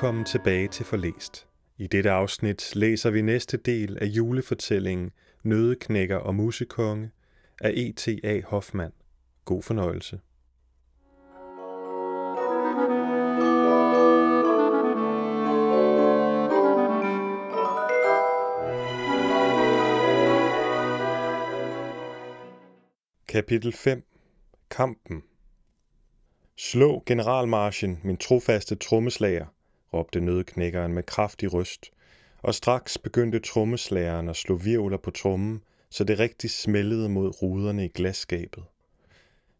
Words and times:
Velkommen 0.00 0.24
tilbage 0.24 0.68
til 0.68 0.84
Forlæst. 0.84 1.46
I 1.78 1.86
dette 1.86 2.10
afsnit 2.10 2.76
læser 2.76 3.10
vi 3.10 3.22
næste 3.22 3.56
del 3.56 3.98
af 4.00 4.06
julefortællingen 4.06 5.10
Nødeknækker 5.42 6.16
og 6.16 6.34
Musekonge 6.34 7.10
af 7.60 7.70
E.T.A. 7.76 8.40
Hoffmann. 8.46 8.92
God 9.44 9.62
fornøjelse. 9.62 10.20
Kapitel 23.28 23.72
5 23.72 24.04
Kampen 24.70 25.22
Slå 26.56 27.02
generalmarchen, 27.06 28.00
min 28.04 28.16
trofaste 28.16 28.74
trommeslager, 28.74 29.46
råbte 29.94 30.20
nødknækkeren 30.20 30.94
med 30.94 31.02
kraftig 31.02 31.52
røst, 31.52 31.90
og 32.42 32.54
straks 32.54 32.98
begyndte 32.98 33.38
trommeslageren 33.38 34.28
at 34.28 34.36
slå 34.36 34.56
virvler 34.56 34.96
på 34.96 35.10
trommen, 35.10 35.62
så 35.90 36.04
det 36.04 36.18
rigtig 36.18 36.50
smældede 36.50 37.08
mod 37.08 37.42
ruderne 37.42 37.84
i 37.84 37.88
glasskabet. 37.88 38.64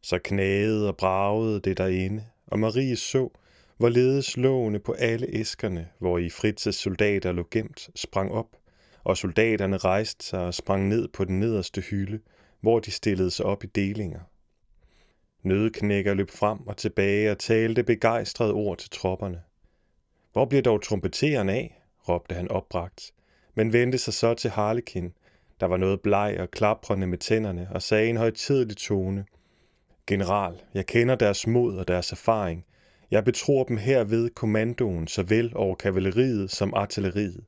Så 0.02 0.18
knagede 0.18 0.88
og 0.88 0.96
bragede 0.96 1.60
det 1.60 1.78
derinde, 1.78 2.24
og 2.46 2.58
Marie 2.58 2.96
så, 2.96 3.28
hvorledes 3.76 4.36
lågene 4.36 4.78
på 4.78 4.92
alle 4.92 5.26
æskerne, 5.32 5.88
hvor 5.98 6.18
i 6.18 6.30
Fritzes 6.30 6.74
soldater 6.74 7.32
lå 7.32 7.46
gemt, 7.50 7.90
sprang 7.94 8.32
op, 8.32 8.56
og 9.04 9.16
soldaterne 9.16 9.76
rejste 9.76 10.26
sig 10.26 10.40
og 10.40 10.54
sprang 10.54 10.88
ned 10.88 11.08
på 11.08 11.24
den 11.24 11.40
nederste 11.40 11.80
hylde, 11.80 12.20
hvor 12.60 12.80
de 12.80 12.90
stillede 12.90 13.30
sig 13.30 13.46
op 13.46 13.64
i 13.64 13.66
delinger. 13.66 14.20
Nødeknækker 15.42 16.14
løb 16.14 16.30
frem 16.30 16.66
og 16.66 16.76
tilbage 16.76 17.30
og 17.30 17.38
talte 17.38 17.82
begejstrede 17.82 18.52
ord 18.52 18.78
til 18.78 18.90
tropperne. 18.90 19.42
Hvor 20.32 20.44
bliver 20.44 20.62
dog 20.62 20.82
trompeteren 20.82 21.48
af? 21.48 21.82
råbte 22.08 22.34
han 22.34 22.50
opbragt, 22.50 23.12
men 23.54 23.72
vendte 23.72 23.98
sig 23.98 24.14
så 24.14 24.34
til 24.34 24.50
Harlekin, 24.50 25.12
der 25.60 25.66
var 25.66 25.76
noget 25.76 26.00
bleg 26.00 26.36
og 26.40 26.50
klaprende 26.50 27.06
med 27.06 27.18
tænderne, 27.18 27.68
og 27.70 27.82
sagde 27.82 28.06
i 28.06 28.10
en 28.10 28.16
højtidelig 28.16 28.76
tone. 28.76 29.24
General, 30.06 30.62
jeg 30.74 30.86
kender 30.86 31.14
deres 31.14 31.46
mod 31.46 31.76
og 31.76 31.88
deres 31.88 32.12
erfaring. 32.12 32.64
Jeg 33.10 33.24
betror 33.24 33.64
dem 33.64 33.76
herved 33.76 34.30
kommandoen 34.30 35.06
såvel 35.06 35.52
over 35.56 35.74
kavaleriet 35.74 36.50
som 36.50 36.74
artilleriet. 36.74 37.44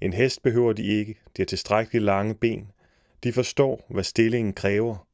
En 0.00 0.12
hest 0.12 0.42
behøver 0.42 0.72
de 0.72 0.82
ikke, 0.82 1.14
de 1.36 1.42
har 1.42 1.46
tilstrækkeligt 1.46 2.04
lange 2.04 2.34
ben. 2.34 2.70
De 3.24 3.32
forstår, 3.32 3.86
hvad 3.90 4.04
stillingen 4.04 4.52
kræver. 4.52 5.06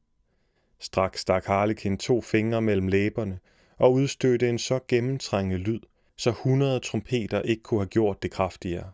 Straks 0.79 1.19
stak 1.19 1.45
Harlekin 1.45 1.97
to 1.97 2.21
fingre 2.21 2.61
mellem 2.61 2.87
læberne 2.87 3.39
og 3.77 3.93
udstødte 3.93 4.49
en 4.49 4.59
så 4.59 4.79
gennemtrængende 4.87 5.57
lyd, 5.57 5.79
så 6.17 6.31
hundrede 6.31 6.79
trompeter 6.79 7.41
ikke 7.41 7.63
kunne 7.63 7.79
have 7.79 7.87
gjort 7.87 8.23
det 8.23 8.31
kraftigere. 8.31 8.91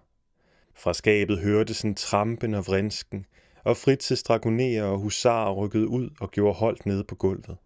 Fra 0.75 0.93
skabet 0.93 1.39
hørtes 1.39 1.81
en 1.81 1.95
trampen 1.95 2.53
og 2.53 2.67
vrinsken, 2.67 3.25
og 3.63 3.77
Fritzes 3.77 4.23
dragonerer 4.23 4.83
og 4.83 4.99
husarer 4.99 5.53
rykkede 5.53 5.87
ud 5.87 6.09
og 6.19 6.31
gjorde 6.31 6.53
holdt 6.53 6.85
nede 6.85 7.03
på 7.03 7.15
gulvet. 7.15 7.57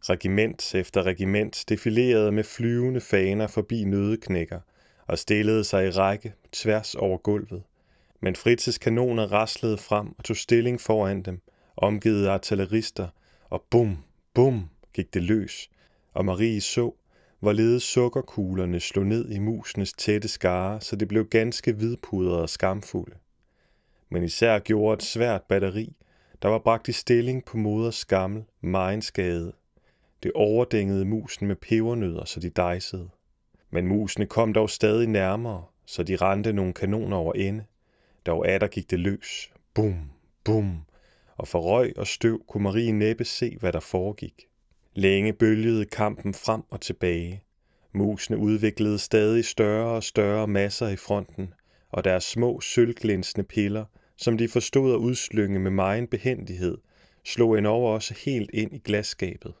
Regiment 0.00 0.74
efter 0.74 1.02
regiment 1.02 1.64
defilerede 1.68 2.32
med 2.32 2.44
flyvende 2.44 3.00
faner 3.00 3.46
forbi 3.46 3.84
nødeknækker 3.84 4.60
og 5.06 5.18
stillede 5.18 5.64
sig 5.64 5.86
i 5.86 5.90
række 5.90 6.34
tværs 6.52 6.94
over 6.94 7.18
gulvet. 7.18 7.62
Men 8.20 8.36
Fritzes 8.36 8.78
kanoner 8.78 9.32
raslede 9.32 9.78
frem 9.78 10.14
og 10.18 10.24
tog 10.24 10.36
stilling 10.36 10.80
foran 10.80 11.22
dem, 11.22 11.40
omgivet 11.76 12.26
af 12.26 12.32
artillerister, 12.32 13.08
og 13.50 13.64
bum, 13.70 13.98
bum 14.34 14.68
gik 14.92 15.14
det 15.14 15.22
løs, 15.22 15.70
og 16.14 16.24
Marie 16.24 16.60
så, 16.60 16.94
hvorledes 17.40 17.82
sukkerkuglerne 17.82 18.80
slog 18.80 19.06
ned 19.06 19.30
i 19.30 19.38
musenes 19.38 19.92
tætte 19.92 20.28
skare, 20.28 20.80
så 20.80 20.96
det 20.96 21.08
blev 21.08 21.28
ganske 21.28 21.72
hvidpudret 21.72 22.40
og 22.40 22.48
skamfulde. 22.48 23.16
Men 24.10 24.22
især 24.22 24.58
gjorde 24.58 24.94
et 24.94 25.02
svært 25.02 25.42
batteri, 25.42 25.96
der 26.42 26.48
var 26.48 26.58
bragt 26.58 26.88
i 26.88 26.92
stilling 26.92 27.44
på 27.44 27.56
moders 27.56 27.94
skammel, 27.94 28.44
skade. 29.00 29.52
Det 30.22 30.32
overdængede 30.34 31.04
musen 31.04 31.46
med 31.46 31.56
pebernødder, 31.56 32.24
så 32.24 32.40
de 32.40 32.50
dejsede. 32.50 33.08
Men 33.70 33.86
musene 33.86 34.26
kom 34.26 34.52
dog 34.52 34.70
stadig 34.70 35.08
nærmere, 35.08 35.64
så 35.86 36.02
de 36.02 36.16
rendte 36.16 36.52
nogle 36.52 36.72
kanoner 36.72 37.16
over 37.16 37.32
ende. 37.32 37.64
Dog 38.26 38.48
atter 38.48 38.66
gik 38.66 38.90
det 38.90 38.98
løs. 38.98 39.52
Bum, 39.74 40.10
bum, 40.44 40.80
og 41.36 41.48
for 41.48 41.60
røg 41.60 41.92
og 41.96 42.06
støv 42.06 42.42
kunne 42.48 42.62
Marie 42.62 42.92
næppe 42.92 43.24
se, 43.24 43.56
hvad 43.60 43.72
der 43.72 43.80
foregik. 43.80 44.46
Længe 44.98 45.32
bølgede 45.32 45.84
kampen 45.84 46.34
frem 46.34 46.62
og 46.70 46.80
tilbage. 46.80 47.42
Musene 47.94 48.38
udviklede 48.38 48.98
stadig 48.98 49.44
større 49.44 49.90
og 49.90 50.02
større 50.02 50.46
masser 50.46 50.88
i 50.88 50.96
fronten, 50.96 51.54
og 51.90 52.04
deres 52.04 52.24
små 52.24 52.60
sølvglinsende 52.60 53.46
piller, 53.46 53.84
som 54.16 54.38
de 54.38 54.48
forstod 54.48 54.92
at 54.92 54.98
udslynge 54.98 55.58
med 55.58 55.70
megen 55.70 56.06
behendighed, 56.06 56.78
slog 57.24 57.58
en 57.58 57.66
over 57.66 57.92
også 57.92 58.14
helt 58.24 58.50
ind 58.54 58.74
i 58.74 58.78
glasskabet. 58.78 59.54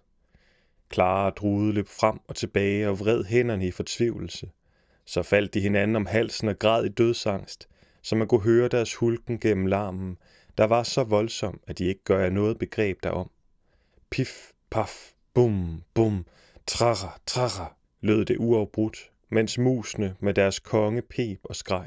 Clara 0.92 1.26
og 1.30 1.36
Drude 1.36 1.72
løb 1.72 1.88
frem 1.88 2.18
og 2.28 2.36
tilbage 2.36 2.88
og 2.88 3.00
vred 3.00 3.24
hænderne 3.24 3.66
i 3.66 3.70
fortvivlelse. 3.70 4.50
Så 5.06 5.22
faldt 5.22 5.54
de 5.54 5.60
hinanden 5.60 5.96
om 5.96 6.06
halsen 6.06 6.48
og 6.48 6.58
græd 6.58 6.84
i 6.84 6.88
dødsangst, 6.88 7.68
så 8.02 8.16
man 8.16 8.28
kunne 8.28 8.42
høre 8.42 8.68
deres 8.68 8.94
hulken 8.94 9.38
gennem 9.40 9.66
larmen, 9.66 10.16
der 10.58 10.64
var 10.64 10.82
så 10.82 11.04
voldsom, 11.04 11.60
at 11.66 11.78
de 11.78 11.84
ikke 11.84 12.04
gør 12.04 12.30
noget 12.30 12.58
begreb 12.58 13.02
derom. 13.02 13.30
Pif, 14.10 14.50
paf, 14.70 15.12
bum, 15.36 15.82
bum, 15.94 16.26
trara, 16.66 17.20
trara, 17.26 17.74
lød 18.00 18.24
det 18.24 18.36
uafbrudt, 18.36 19.10
mens 19.30 19.58
musene 19.58 20.14
med 20.20 20.34
deres 20.34 20.58
konge 20.58 21.02
pep 21.02 21.38
og 21.44 21.56
skreg. 21.56 21.86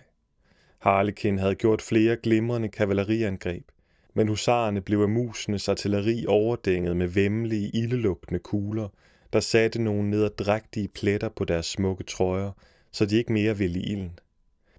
Harlekin 0.80 1.40
havde 1.40 1.56
gjort 1.56 1.82
flere 1.82 2.16
glimrende 2.16 2.70
kavaleriangreb, 2.70 3.72
men 4.14 4.28
husarerne 4.28 4.82
blev 4.82 5.02
af 5.02 5.10
musenes 5.10 5.70
artilleri 5.70 6.26
overdænget 6.28 6.98
med 6.98 7.08
vemmelige, 7.08 7.72
ildelugtende 7.74 8.40
kugler, 8.40 8.88
der 9.34 9.40
satte 9.40 9.82
nogle 9.82 10.10
nederdrægtige 10.10 10.88
pletter 10.88 11.30
på 11.30 11.46
deres 11.46 11.66
smukke 11.66 12.04
trøjer, 12.04 12.52
så 12.92 13.06
de 13.06 13.18
ikke 13.18 13.34
mere 13.34 13.58
ville 13.58 13.80
i 13.80 13.84
ilden. 13.84 14.20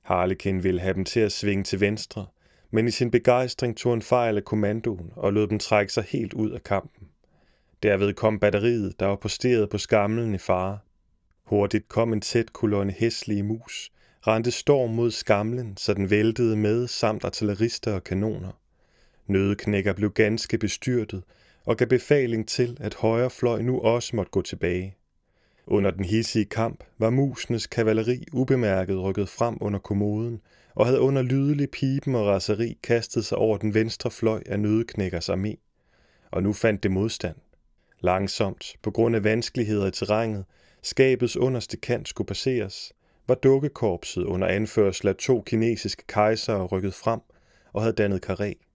Harlekin 0.03 0.65
ville 0.65 0.81
have 0.81 0.95
dem 0.95 1.05
til 1.05 1.21
at 1.21 1.33
svinge 1.33 1.65
til 1.65 1.81
venstre, 1.81 2.27
men 2.71 2.89
i 2.89 2.91
sin 2.91 3.11
begejstring 3.11 3.77
tog 3.77 3.95
en 3.95 4.03
fejl 4.03 4.37
af 4.37 4.45
kommandoen 4.45 5.13
og 5.17 5.33
lod 5.33 5.47
dem 5.47 5.59
trække 5.59 5.93
sig 5.93 6.05
helt 6.09 6.33
ud 6.33 6.51
af 6.51 6.63
kampen. 6.63 7.10
Derved 7.83 8.15
kom 8.15 8.39
batteriet, 8.39 9.01
der 9.01 9.07
var 9.07 9.17
posteret 9.17 9.71
på 9.71 9.79
skamlen 9.79 10.35
i 10.35 10.39
fare. 10.39 10.79
Hurtigt 11.45 11.89
kom 11.89 12.13
en 12.13 12.21
tæt 12.21 12.53
kolonne 12.53 12.93
hæslige 12.93 13.43
mus, 13.43 13.93
rendte 14.27 14.51
storm 14.51 14.91
mod 14.91 15.11
skamlen, 15.11 15.77
så 15.77 15.95
den 15.95 16.11
væltede 16.11 16.57
med 16.57 16.87
samt 16.87 17.25
artillerister 17.25 17.93
og 17.93 18.05
kanoner. 18.05 18.53
Nødeknækker 19.27 19.93
blev 19.93 20.11
ganske 20.11 20.59
bestyrtet 20.59 21.23
og 21.65 21.77
gav 21.77 21.89
befaling 21.89 22.49
til, 22.49 22.77
at 22.81 22.95
højre 22.95 23.31
fløj 23.31 23.63
nu 23.63 23.81
også 23.81 24.17
måtte 24.17 24.31
gå 24.31 24.43
tilbage. 24.43 24.97
Under 25.67 25.91
den 25.91 26.05
hissige 26.05 26.45
kamp 26.45 26.85
var 26.99 27.11
musenes 27.11 27.67
kavaleri 27.67 28.25
ubemærket 28.33 29.03
rykket 29.03 29.29
frem 29.29 29.57
under 29.61 29.79
kommoden 29.79 30.41
og 30.75 30.87
havde 30.87 31.01
under 31.01 31.23
lydelig 31.23 31.71
pipen 31.71 32.15
og 32.15 32.27
raseri 32.27 32.79
kastet 32.83 33.25
sig 33.25 33.39
over 33.39 33.59
den 33.59 33.75
venstre 33.75 34.11
fløj 34.11 34.43
af 34.47 34.61
nødeknækkers 34.61 35.29
armé. 35.29 35.55
Og 36.31 36.43
nu 36.43 36.53
fandt 36.53 36.83
det 36.83 36.91
modstand. 36.91 37.37
Langsomt, 38.01 38.77
på 38.83 38.91
grund 38.91 39.17
af 39.17 39.25
vanskeligheder 39.25 39.87
i 39.87 39.91
terrænet, 39.91 40.45
skabets 40.83 41.37
underste 41.37 41.77
kant 41.77 42.09
skulle 42.09 42.27
passeres, 42.27 42.93
var 43.29 43.35
dukkekorpset 43.35 44.25
under 44.25 44.47
anførsel 44.49 45.09
af 45.09 45.17
to 45.17 45.43
kinesiske 45.47 46.03
kejsere 46.07 46.67
rykket 46.67 46.95
frem 46.95 47.21
og 47.73 47.83
havde 47.83 47.95
dannet 47.95 48.31
karé. 48.31 48.67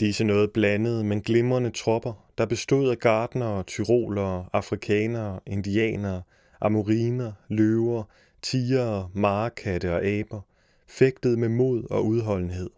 Disse 0.00 0.24
noget 0.24 0.52
blandede, 0.52 1.04
men 1.04 1.20
glimrende 1.20 1.70
tropper, 1.70 2.30
der 2.38 2.46
bestod 2.46 2.90
af 2.90 2.98
gardnere, 2.98 3.62
tyrolere, 3.62 4.46
afrikanere, 4.52 5.40
indianere, 5.46 6.22
amoriner, 6.60 7.32
løver, 7.48 8.02
tigere, 8.42 9.10
marekatte 9.14 9.94
og 9.94 10.04
aber, 10.04 10.40
fægtede 10.88 11.36
med 11.36 11.48
mod 11.48 11.84
og 11.90 12.06
udholdenhed. 12.06 12.70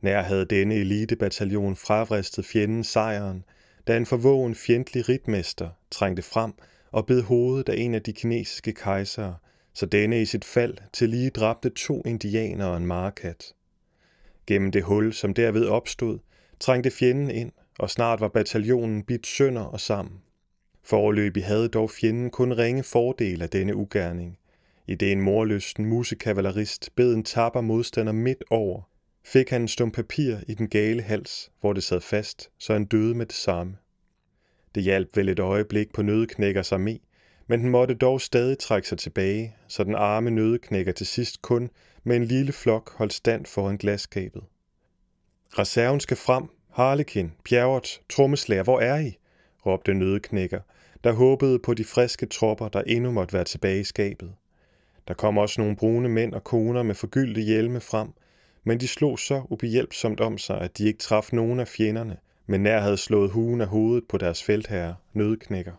Nær 0.00 0.22
havde 0.22 0.44
denne 0.44 0.74
elitebataljon 0.74 1.76
fravristet 1.76 2.44
fjenden 2.44 2.84
sejren, 2.84 3.44
da 3.86 3.96
en 3.96 4.06
forvågen 4.06 4.54
fjendtlig 4.54 5.08
ritmester 5.08 5.68
trængte 5.90 6.22
frem 6.22 6.52
og 6.90 7.06
bed 7.06 7.22
hovedet 7.22 7.68
af 7.68 7.76
en 7.76 7.94
af 7.94 8.02
de 8.02 8.12
kinesiske 8.12 8.72
kejsere, 8.72 9.36
så 9.74 9.86
denne 9.86 10.22
i 10.22 10.24
sit 10.24 10.44
fald 10.44 10.76
til 10.92 11.08
lige 11.08 11.30
dræbte 11.30 11.70
to 11.70 12.02
indianere 12.04 12.68
og 12.68 12.76
en 12.76 12.86
markat. 12.86 13.52
Gennem 14.46 14.70
det 14.70 14.82
hul, 14.82 15.12
som 15.12 15.34
derved 15.34 15.66
opstod, 15.66 16.18
trængte 16.60 16.90
fjenden 16.90 17.30
ind, 17.30 17.52
og 17.78 17.90
snart 17.90 18.20
var 18.20 18.28
bataljonen 18.28 19.02
bidt 19.02 19.26
sønder 19.26 19.62
og 19.62 19.80
sammen. 19.80 20.20
Forløbig 20.82 21.44
havde 21.44 21.68
dog 21.68 21.90
fjenden 21.90 22.30
kun 22.30 22.58
ringe 22.58 22.82
fordel 22.82 23.42
af 23.42 23.50
denne 23.50 23.76
ugerning. 23.76 24.38
I 24.86 24.94
det 24.94 25.12
en 25.12 25.20
morløsten 25.20 25.86
musekavalerist 25.86 26.90
bed 26.96 27.14
en 27.14 27.24
tapper 27.24 27.60
modstander 27.60 28.12
midt 28.12 28.44
over, 28.50 28.82
fik 29.24 29.50
han 29.50 29.62
en 29.62 29.68
stum 29.68 29.90
papir 29.90 30.36
i 30.48 30.54
den 30.54 30.68
gale 30.68 31.02
hals, 31.02 31.50
hvor 31.60 31.72
det 31.72 31.82
sad 31.82 32.00
fast, 32.00 32.50
så 32.58 32.72
han 32.72 32.84
døde 32.84 33.14
med 33.14 33.26
det 33.26 33.34
samme. 33.34 33.76
Det 34.74 34.82
hjalp 34.82 35.16
vel 35.16 35.28
et 35.28 35.38
øjeblik 35.38 35.92
på 35.92 36.02
nødeknækkers 36.02 36.72
armé, 36.72 36.98
men 37.46 37.60
den 37.60 37.68
måtte 37.68 37.94
dog 37.94 38.20
stadig 38.20 38.58
trække 38.58 38.88
sig 38.88 38.98
tilbage, 38.98 39.56
så 39.68 39.84
den 39.84 39.94
arme 39.94 40.30
nødeknækker 40.30 40.92
til 40.92 41.06
sidst 41.06 41.42
kun 41.42 41.70
med 42.04 42.16
en 42.16 42.24
lille 42.24 42.52
flok 42.52 42.96
holdt 42.96 43.12
stand 43.12 43.46
foran 43.46 43.76
glasskabet. 43.76 44.42
Reserven 45.58 46.00
skal 46.00 46.16
frem, 46.16 46.44
Harlekin, 46.70 47.32
Bjergert, 47.44 48.00
Trommeslager, 48.08 48.62
hvor 48.62 48.80
er 48.80 48.98
I? 48.98 49.18
råbte 49.66 49.94
nødeknækker, 49.94 50.60
der 51.04 51.12
håbede 51.12 51.58
på 51.58 51.74
de 51.74 51.84
friske 51.84 52.26
tropper, 52.26 52.68
der 52.68 52.82
endnu 52.82 53.10
måtte 53.10 53.32
være 53.32 53.44
tilbage 53.44 53.80
i 53.80 53.84
skabet. 53.84 54.32
Der 55.08 55.14
kom 55.14 55.38
også 55.38 55.60
nogle 55.60 55.76
brune 55.76 56.08
mænd 56.08 56.34
og 56.34 56.44
koner 56.44 56.82
med 56.82 56.94
forgyldte 56.94 57.40
hjelme 57.40 57.80
frem, 57.80 58.08
men 58.64 58.80
de 58.80 58.88
slog 58.88 59.18
så 59.18 59.42
ubehjælpsomt 59.48 60.20
om 60.20 60.38
sig, 60.38 60.60
at 60.60 60.78
de 60.78 60.86
ikke 60.86 60.98
traf 60.98 61.32
nogen 61.32 61.60
af 61.60 61.68
fjenderne, 61.68 62.16
men 62.46 62.62
nær 62.62 62.80
havde 62.80 62.96
slået 62.96 63.30
huen 63.30 63.60
af 63.60 63.66
hovedet 63.66 64.04
på 64.08 64.18
deres 64.18 64.42
feltherre, 64.42 64.94
nødknækker. 65.12 65.72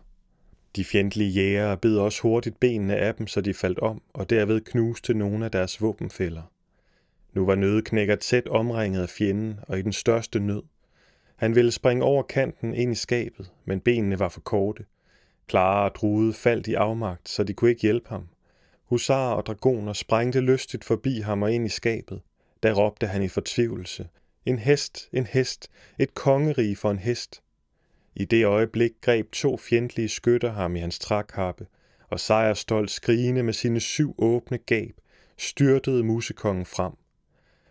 De 0.76 0.84
fjendtlige 0.84 1.30
jægere 1.30 1.76
bed 1.76 1.96
også 1.96 2.22
hurtigt 2.22 2.60
benene 2.60 2.96
af 2.96 3.14
dem, 3.14 3.26
så 3.26 3.40
de 3.40 3.54
faldt 3.54 3.78
om, 3.78 4.02
og 4.12 4.30
derved 4.30 4.60
knuste 4.60 5.14
nogle 5.14 5.44
af 5.44 5.50
deres 5.50 5.82
våbenfælder. 5.82 6.42
Nu 7.32 7.46
var 7.46 7.54
nødeknækker 7.54 8.16
tæt 8.16 8.48
omringet 8.48 9.02
af 9.02 9.08
fjenden 9.08 9.60
og 9.62 9.78
i 9.78 9.82
den 9.82 9.92
største 9.92 10.40
nød. 10.40 10.62
Han 11.36 11.54
ville 11.54 11.72
springe 11.72 12.04
over 12.04 12.22
kanten 12.22 12.74
ind 12.74 12.92
i 12.92 12.94
skabet, 12.94 13.52
men 13.64 13.80
benene 13.80 14.18
var 14.18 14.28
for 14.28 14.40
korte. 14.40 14.84
Klare 15.46 15.84
og 15.90 15.94
Drude 15.94 16.32
faldt 16.32 16.66
i 16.66 16.74
afmagt, 16.74 17.28
så 17.28 17.44
de 17.44 17.54
kunne 17.54 17.70
ikke 17.70 17.82
hjælpe 17.82 18.08
ham. 18.08 18.28
Husar 18.84 19.32
og 19.32 19.46
dragoner 19.46 19.92
sprængte 19.92 20.40
lystigt 20.40 20.84
forbi 20.84 21.20
ham 21.20 21.42
og 21.42 21.52
ind 21.52 21.66
i 21.66 21.68
skabet. 21.68 22.20
Der 22.62 22.72
råbte 22.72 23.06
han 23.06 23.22
i 23.22 23.28
fortvivlelse. 23.28 24.08
En 24.46 24.58
hest, 24.58 25.08
en 25.12 25.26
hest, 25.26 25.70
et 25.98 26.14
kongerige 26.14 26.76
for 26.76 26.90
en 26.90 26.98
hest. 26.98 27.42
I 28.16 28.24
det 28.24 28.44
øjeblik 28.44 28.90
greb 29.00 29.32
to 29.32 29.56
fjendtlige 29.56 30.08
skytter 30.08 30.52
ham 30.52 30.76
i 30.76 30.80
hans 30.80 30.98
trækappe, 30.98 31.66
og 32.08 32.20
sejrstolt 32.20 32.90
skrigende 32.90 33.42
med 33.42 33.52
sine 33.52 33.80
syv 33.80 34.14
åbne 34.18 34.58
gab, 34.58 34.94
styrtede 35.38 36.04
musekongen 36.04 36.66
frem. 36.66 36.92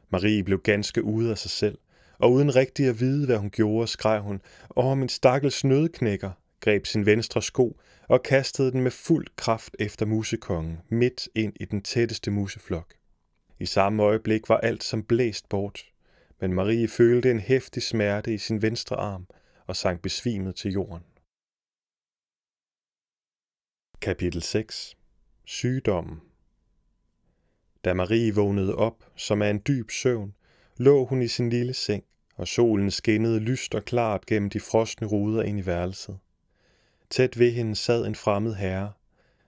Marie 0.10 0.44
blev 0.44 0.62
ganske 0.62 1.04
ude 1.04 1.32
af 1.32 1.38
sig 1.38 1.52
selv, 1.52 1.78
og 2.18 2.32
uden 2.32 2.56
rigtig 2.56 2.88
at 2.88 3.00
vide, 3.00 3.26
hvad 3.26 3.38
hun 3.38 3.50
gjorde, 3.50 3.88
skreg 3.88 4.20
hun, 4.20 4.42
Åh, 4.76 4.98
min 4.98 5.10
stakkels 5.10 5.64
nødknækker, 5.64 6.32
greb 6.60 6.86
sin 6.86 7.06
venstre 7.06 7.42
sko 7.42 7.80
og 8.08 8.24
kastede 8.24 8.72
den 8.72 8.82
med 8.82 8.92
fuld 8.92 9.28
kraft 9.36 9.76
efter 9.80 10.06
musekongen, 10.06 10.80
midt 10.90 11.28
ind 11.36 11.54
i 11.60 11.66
den 11.66 11.82
tætteste 11.82 12.32
museflok. 12.32 12.94
I 13.62 13.66
samme 13.66 14.04
øjeblik 14.04 14.50
var 14.50 14.58
alt 14.58 14.84
som 14.84 15.04
blæst 15.04 15.50
bort, 15.50 15.92
men 16.40 16.54
Marie 16.54 16.88
følte 16.88 17.32
en 17.32 17.40
hæftig 17.40 17.84
smerte 17.84 18.34
i 18.34 18.38
sin 18.38 18.62
venstre 18.62 18.96
arm 18.96 19.28
og 19.68 19.76
sank 19.76 20.02
besvimet 20.02 20.56
til 20.56 20.72
jorden. 20.72 21.04
Kapitel 24.02 24.42
6 24.42 24.98
Sygdommen 25.46 26.22
Da 27.84 27.94
Marie 27.94 28.36
vågnede 28.36 28.76
op, 28.76 29.04
som 29.16 29.42
af 29.42 29.50
en 29.50 29.62
dyb 29.68 29.92
søvn, 29.92 30.36
lå 30.78 31.06
hun 31.06 31.22
i 31.22 31.28
sin 31.28 31.50
lille 31.50 31.74
seng, 31.74 32.04
og 32.36 32.48
solen 32.48 32.92
skinnede 32.92 33.40
lyst 33.40 33.76
og 33.76 33.86
klart 33.86 34.26
gennem 34.26 34.50
de 34.50 34.60
frosne 34.60 35.08
ruder 35.08 35.44
ind 35.44 35.60
i 35.60 35.66
værelset. 35.66 36.20
Tæt 37.10 37.40
ved 37.40 37.52
hende 37.52 37.76
sad 37.76 38.06
en 38.06 38.16
fremmed 38.16 38.56
herre. 38.56 38.94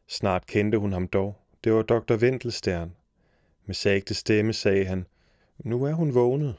Snart 0.08 0.46
kendte 0.48 0.78
hun 0.78 0.92
ham 0.92 1.08
dog. 1.08 1.38
Det 1.64 1.74
var 1.74 1.82
dr. 1.82 2.16
Ventelstern. 2.16 2.96
Med 3.66 3.76
sagte 3.76 4.14
stemme 4.14 4.54
sagde 4.54 4.86
han, 4.86 5.06
nu 5.60 5.84
er 5.84 5.94
hun 5.94 6.14
vågnet. 6.14 6.56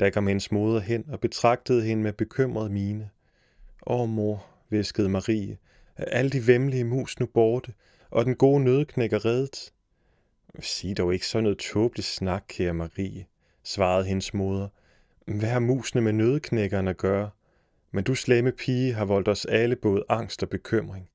Da 0.00 0.10
kom 0.10 0.26
hendes 0.26 0.52
moder 0.52 0.80
hen 0.80 1.04
og 1.08 1.20
betragtede 1.20 1.82
hende 1.82 2.02
med 2.02 2.12
bekymret 2.12 2.70
mine. 2.70 3.10
Åh, 3.86 4.08
mor, 4.08 4.46
viskede 4.68 5.08
Marie, 5.08 5.58
er 5.96 6.04
alle 6.04 6.30
de 6.30 6.46
vemmelige 6.46 6.84
mus 6.84 7.20
nu 7.20 7.26
borte, 7.26 7.72
og 8.10 8.24
den 8.24 8.36
gode 8.36 8.64
nødknækker 8.64 9.24
reddet? 9.24 9.72
Sig 10.60 10.96
dog 10.96 11.14
ikke 11.14 11.26
sådan 11.26 11.42
noget 11.42 11.58
tåbeligt 11.58 12.06
snak, 12.06 12.44
kære 12.48 12.74
Marie, 12.74 13.26
svarede 13.62 14.04
hendes 14.04 14.34
moder. 14.34 14.68
Hvad 15.26 15.48
har 15.48 15.60
musene 15.60 16.02
med 16.02 16.12
nødknækkeren 16.12 16.88
at 16.88 16.96
gøre? 16.96 17.30
Men 17.90 18.04
du 18.04 18.14
slemme 18.14 18.52
pige 18.52 18.92
har 18.92 19.04
voldt 19.04 19.28
os 19.28 19.44
alle 19.44 19.76
både 19.76 20.04
angst 20.08 20.42
og 20.42 20.48
bekymring. 20.48 21.08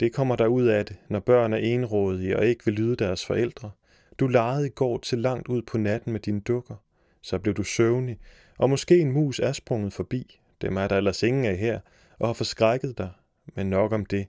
Det 0.00 0.12
kommer 0.12 0.36
der 0.36 0.46
ud 0.46 0.66
af 0.66 0.86
det, 0.86 0.96
når 1.08 1.20
børn 1.20 1.52
er 1.52 1.56
enrådige 1.56 2.38
og 2.38 2.46
ikke 2.46 2.64
vil 2.64 2.74
lyde 2.74 2.96
deres 2.96 3.26
forældre. 3.26 3.70
Du 4.18 4.26
legede 4.26 4.66
i 4.66 4.70
går 4.70 4.98
til 4.98 5.18
langt 5.18 5.48
ud 5.48 5.62
på 5.62 5.78
natten 5.78 6.12
med 6.12 6.20
dine 6.20 6.40
dukker. 6.40 6.74
Så 7.22 7.38
blev 7.38 7.54
du 7.54 7.62
søvnig, 7.62 8.18
og 8.58 8.70
måske 8.70 8.98
en 8.98 9.12
mus 9.12 9.38
er 9.38 9.52
sprunget 9.52 9.92
forbi. 9.92 10.40
Dem 10.60 10.76
er 10.76 10.88
der 10.88 10.96
ellers 10.96 11.22
ingen 11.22 11.44
af 11.44 11.56
her, 11.56 11.80
og 12.18 12.28
har 12.28 12.32
forskrækket 12.32 12.98
dig. 12.98 13.10
Men 13.54 13.70
nok 13.70 13.92
om 13.92 14.06
det. 14.06 14.26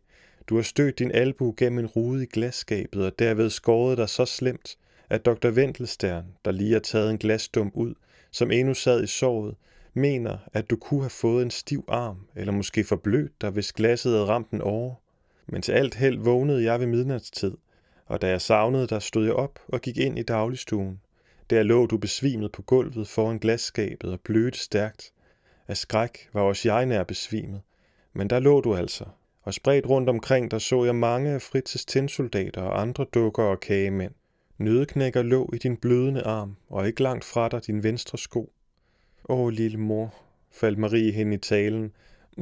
Du 0.47 0.55
har 0.55 0.61
stødt 0.61 0.99
din 0.99 1.11
albu 1.11 1.53
gennem 1.57 1.79
en 1.79 1.85
rude 1.85 2.23
i 2.23 2.27
glasskabet, 2.33 3.05
og 3.05 3.19
derved 3.19 3.49
skåret 3.49 3.97
dig 3.97 4.09
så 4.09 4.25
slemt, 4.25 4.77
at 5.09 5.25
dr. 5.25 5.49
Ventelstern, 5.49 6.25
der 6.45 6.51
lige 6.51 6.73
har 6.73 6.79
taget 6.79 7.11
en 7.11 7.17
glasdum 7.17 7.71
ud, 7.73 7.93
som 8.31 8.51
endnu 8.51 8.73
sad 8.73 9.03
i 9.03 9.07
såret, 9.07 9.55
mener, 9.93 10.37
at 10.53 10.69
du 10.69 10.75
kunne 10.75 11.01
have 11.01 11.09
fået 11.09 11.43
en 11.43 11.51
stiv 11.51 11.85
arm, 11.87 12.17
eller 12.35 12.53
måske 12.53 12.83
forblødt 12.83 13.41
dig, 13.41 13.49
hvis 13.49 13.73
glasset 13.73 14.11
havde 14.11 14.25
ramt 14.25 14.51
den 14.51 14.61
over. 14.61 14.95
Men 15.47 15.61
til 15.61 15.71
alt 15.71 15.95
held 15.95 16.19
vågnede 16.19 16.63
jeg 16.63 16.79
ved 16.79 16.87
midnatstid, 16.87 17.51
og 18.07 18.21
da 18.21 18.29
jeg 18.29 18.41
savnede 18.41 18.87
dig, 18.87 19.01
stod 19.01 19.25
jeg 19.25 19.33
op 19.33 19.59
og 19.67 19.81
gik 19.81 19.97
ind 19.97 20.19
i 20.19 20.23
dagligstuen. 20.23 21.01
Der 21.49 21.63
lå 21.63 21.85
du 21.85 21.97
besvimet 21.97 22.51
på 22.51 22.61
gulvet 22.61 23.07
foran 23.07 23.37
glasskabet 23.37 24.11
og 24.11 24.19
blødte 24.19 24.59
stærkt. 24.59 25.13
Af 25.67 25.77
skræk 25.77 26.29
var 26.33 26.41
også 26.41 26.69
jeg 26.69 26.85
nær 26.85 27.03
besvimet, 27.03 27.61
men 28.13 28.29
der 28.29 28.39
lå 28.39 28.61
du 28.61 28.75
altså, 28.75 29.05
og 29.41 29.53
spredt 29.53 29.85
rundt 29.85 30.09
omkring 30.09 30.51
der 30.51 30.57
så 30.57 30.83
jeg 30.83 30.95
mange 30.95 31.29
af 31.29 31.41
Fritzes 31.41 31.85
tinsoldater 31.85 32.61
og 32.61 32.81
andre 32.81 33.05
dukker 33.13 33.43
og 33.43 33.59
kagemænd. 33.59 34.13
Nødeknækker 34.57 35.21
lå 35.21 35.49
i 35.53 35.57
din 35.57 35.77
blødende 35.77 36.21
arm, 36.21 36.55
og 36.69 36.87
ikke 36.87 37.03
langt 37.03 37.25
fra 37.25 37.49
dig 37.49 37.67
din 37.67 37.83
venstre 37.83 38.17
sko. 38.17 38.53
Åh, 39.29 39.49
lille 39.49 39.77
mor, 39.77 40.15
faldt 40.51 40.77
Marie 40.77 41.11
hen 41.11 41.33
i 41.33 41.37
talen. 41.37 41.91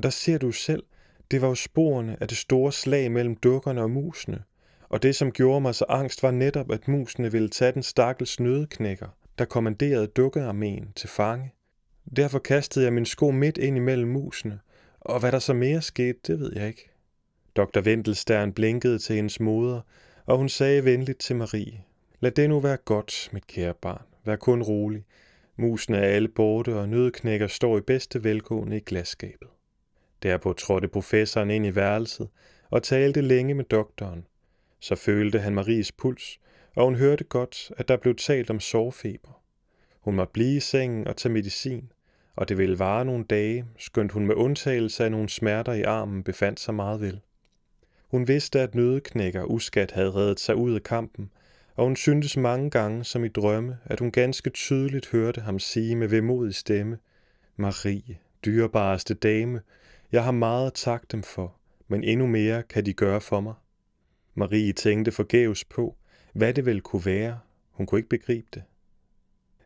Der 0.04 0.10
ser 0.10 0.38
du 0.38 0.52
selv, 0.52 0.84
det 1.32 1.42
var 1.42 1.48
jo 1.48 1.56
sporene 1.56 2.18
af 2.22 2.28
det 2.28 2.38
store 2.38 2.72
slag 2.72 3.12
mellem 3.12 3.36
dukkerne 3.36 3.82
og 3.82 3.92
musene. 3.92 4.44
Og 4.96 5.04
det, 5.04 5.16
som 5.16 5.32
gjorde 5.32 5.62
mig 5.62 5.76
så 5.76 5.86
angst, 5.90 6.24
var 6.24 6.32
netop, 6.32 6.72
at 6.72 6.88
musene 6.88 7.32
ville 7.32 7.50
tage 7.50 7.72
den 7.72 7.84
stakkels 7.84 8.40
nødeknækker, 8.40 9.08
der 9.38 9.46
kommanderede 9.46 10.08
dukkearmeen 10.08 10.88
til 10.96 11.10
fange. 11.10 11.54
Derfor 12.16 12.40
kastede 12.40 12.86
jeg 12.86 12.94
min 12.94 13.06
sko 13.06 13.32
midt 13.32 13.58
ind 13.58 13.78
imellem 13.78 14.10
musene, 14.10 14.60
og 15.00 15.20
hvad 15.20 15.32
der 15.32 15.40
så 15.40 15.54
mere 15.54 15.82
skete, 15.82 16.20
det 16.28 16.40
ved 16.40 16.52
jeg 16.56 16.68
ikke. 16.68 16.90
Dr. 17.56 17.80
Vendelstern 17.80 18.54
blinkede 18.54 19.00
til 19.00 19.16
hendes 19.16 19.40
moder, 19.40 19.82
og 20.26 20.38
hun 20.38 20.50
sagde 20.50 20.86
venligt 20.86 21.20
til 21.20 21.36
Marie, 21.36 21.84
Lad 22.20 22.32
det 22.32 22.50
nu 22.50 22.60
være 22.60 22.78
godt, 22.78 23.30
mit 23.32 23.48
kære 23.48 23.74
barn. 23.74 24.06
Vær 24.26 24.36
kun 24.36 24.62
rolig. 24.62 25.06
Musene 25.58 25.98
er 25.98 26.16
alle 26.16 26.28
borte, 26.28 26.76
og 26.76 26.90
nødknækker 26.90 27.48
står 27.48 27.78
i 27.78 27.82
bedste 27.82 28.24
velgående 28.24 28.78
i 28.78 28.84
glasskabet. 28.86 29.48
Derpå 30.24 30.54
trådte 30.54 30.88
professoren 30.88 31.50
ind 31.50 31.66
i 31.66 31.76
værelset 31.76 32.28
og 32.70 32.84
talte 32.84 33.22
længe 33.22 33.54
med 33.54 33.64
doktoren. 33.64 34.26
Så 34.80 34.96
følte 34.96 35.40
han 35.40 35.56
Maries 35.56 35.92
puls, 35.92 36.40
og 36.76 36.86
hun 36.86 36.96
hørte 36.96 37.24
godt, 37.24 37.72
at 37.78 37.88
der 37.88 37.98
blev 37.98 38.16
talt 38.16 38.50
om 38.50 38.60
sårfeber. 38.60 39.42
Hun 40.02 40.16
måtte 40.16 40.34
blive 40.34 40.56
i 40.56 40.60
sengen 40.60 41.08
og 41.08 41.18
tage 41.18 41.34
medicin, 41.34 41.92
og 42.36 42.50
det 42.50 42.58
ville 42.58 42.80
vare 42.80 43.06
nogle 43.06 43.26
dage, 43.26 43.66
skønt 43.78 44.12
hun 44.12 44.26
med 44.26 44.36
undtagelse 44.36 45.04
af 45.06 45.12
nogle 45.12 45.30
smerter 45.30 45.74
i 45.74 45.82
armen 45.82 46.24
befandt 46.24 46.60
sig 46.60 46.74
meget 46.74 47.02
vel. 47.02 47.22
Hun 48.08 48.28
vidste, 48.28 48.60
at 48.60 48.76
nødeknækker 48.76 49.44
uskat 49.44 49.92
havde 49.92 50.16
reddet 50.16 50.40
sig 50.40 50.56
ud 50.56 50.76
af 50.76 50.84
kampen, 50.84 51.32
og 51.76 51.86
hun 51.86 51.96
syntes 51.96 52.38
mange 52.38 52.70
gange 52.70 53.04
som 53.04 53.24
i 53.24 53.28
drømme, 53.28 53.78
at 53.86 54.00
hun 54.00 54.12
ganske 54.12 54.50
tydeligt 54.50 55.10
hørte 55.10 55.42
ham 55.42 55.60
sige 55.60 55.96
med 55.96 56.08
vemodig 56.08 56.56
stemme, 56.56 56.98
Marie, 57.56 58.18
dyrebareste 58.46 59.14
dame, 59.14 59.62
jeg 60.12 60.24
har 60.24 60.32
meget 60.32 60.68
at 60.68 60.74
takke 60.74 61.08
dem 61.12 61.24
for, 61.24 61.56
men 61.88 62.04
endnu 62.04 62.28
mere 62.28 62.64
kan 62.64 62.86
de 62.86 62.94
gøre 62.94 63.22
for 63.22 63.42
mig. 63.42 63.54
Marie 64.36 64.74
tænkte 64.74 65.12
forgæves 65.12 65.66
på, 65.66 65.96
hvad 66.34 66.54
det 66.54 66.66
vel 66.66 66.82
kunne 66.82 67.06
være. 67.06 67.40
Hun 67.72 67.86
kunne 67.86 68.00
ikke 68.00 68.10
begribe 68.10 68.48
det. 68.54 68.64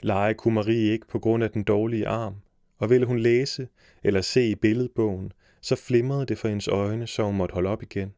Lege 0.01 0.33
kunne 0.33 0.53
Marie 0.53 0.91
ikke 0.91 1.07
på 1.07 1.19
grund 1.19 1.43
af 1.43 1.51
den 1.51 1.63
dårlige 1.63 2.07
arm, 2.07 2.35
og 2.77 2.89
ville 2.89 3.05
hun 3.05 3.19
læse 3.19 3.67
eller 4.03 4.21
se 4.21 4.47
i 4.47 4.55
billedbogen, 4.55 5.31
så 5.61 5.75
flimrede 5.75 6.25
det 6.25 6.37
for 6.37 6.47
hendes 6.47 6.67
øjne, 6.67 7.07
så 7.07 7.23
hun 7.23 7.37
måtte 7.37 7.53
holde 7.53 7.69
op 7.69 7.83
igen. 7.83 8.13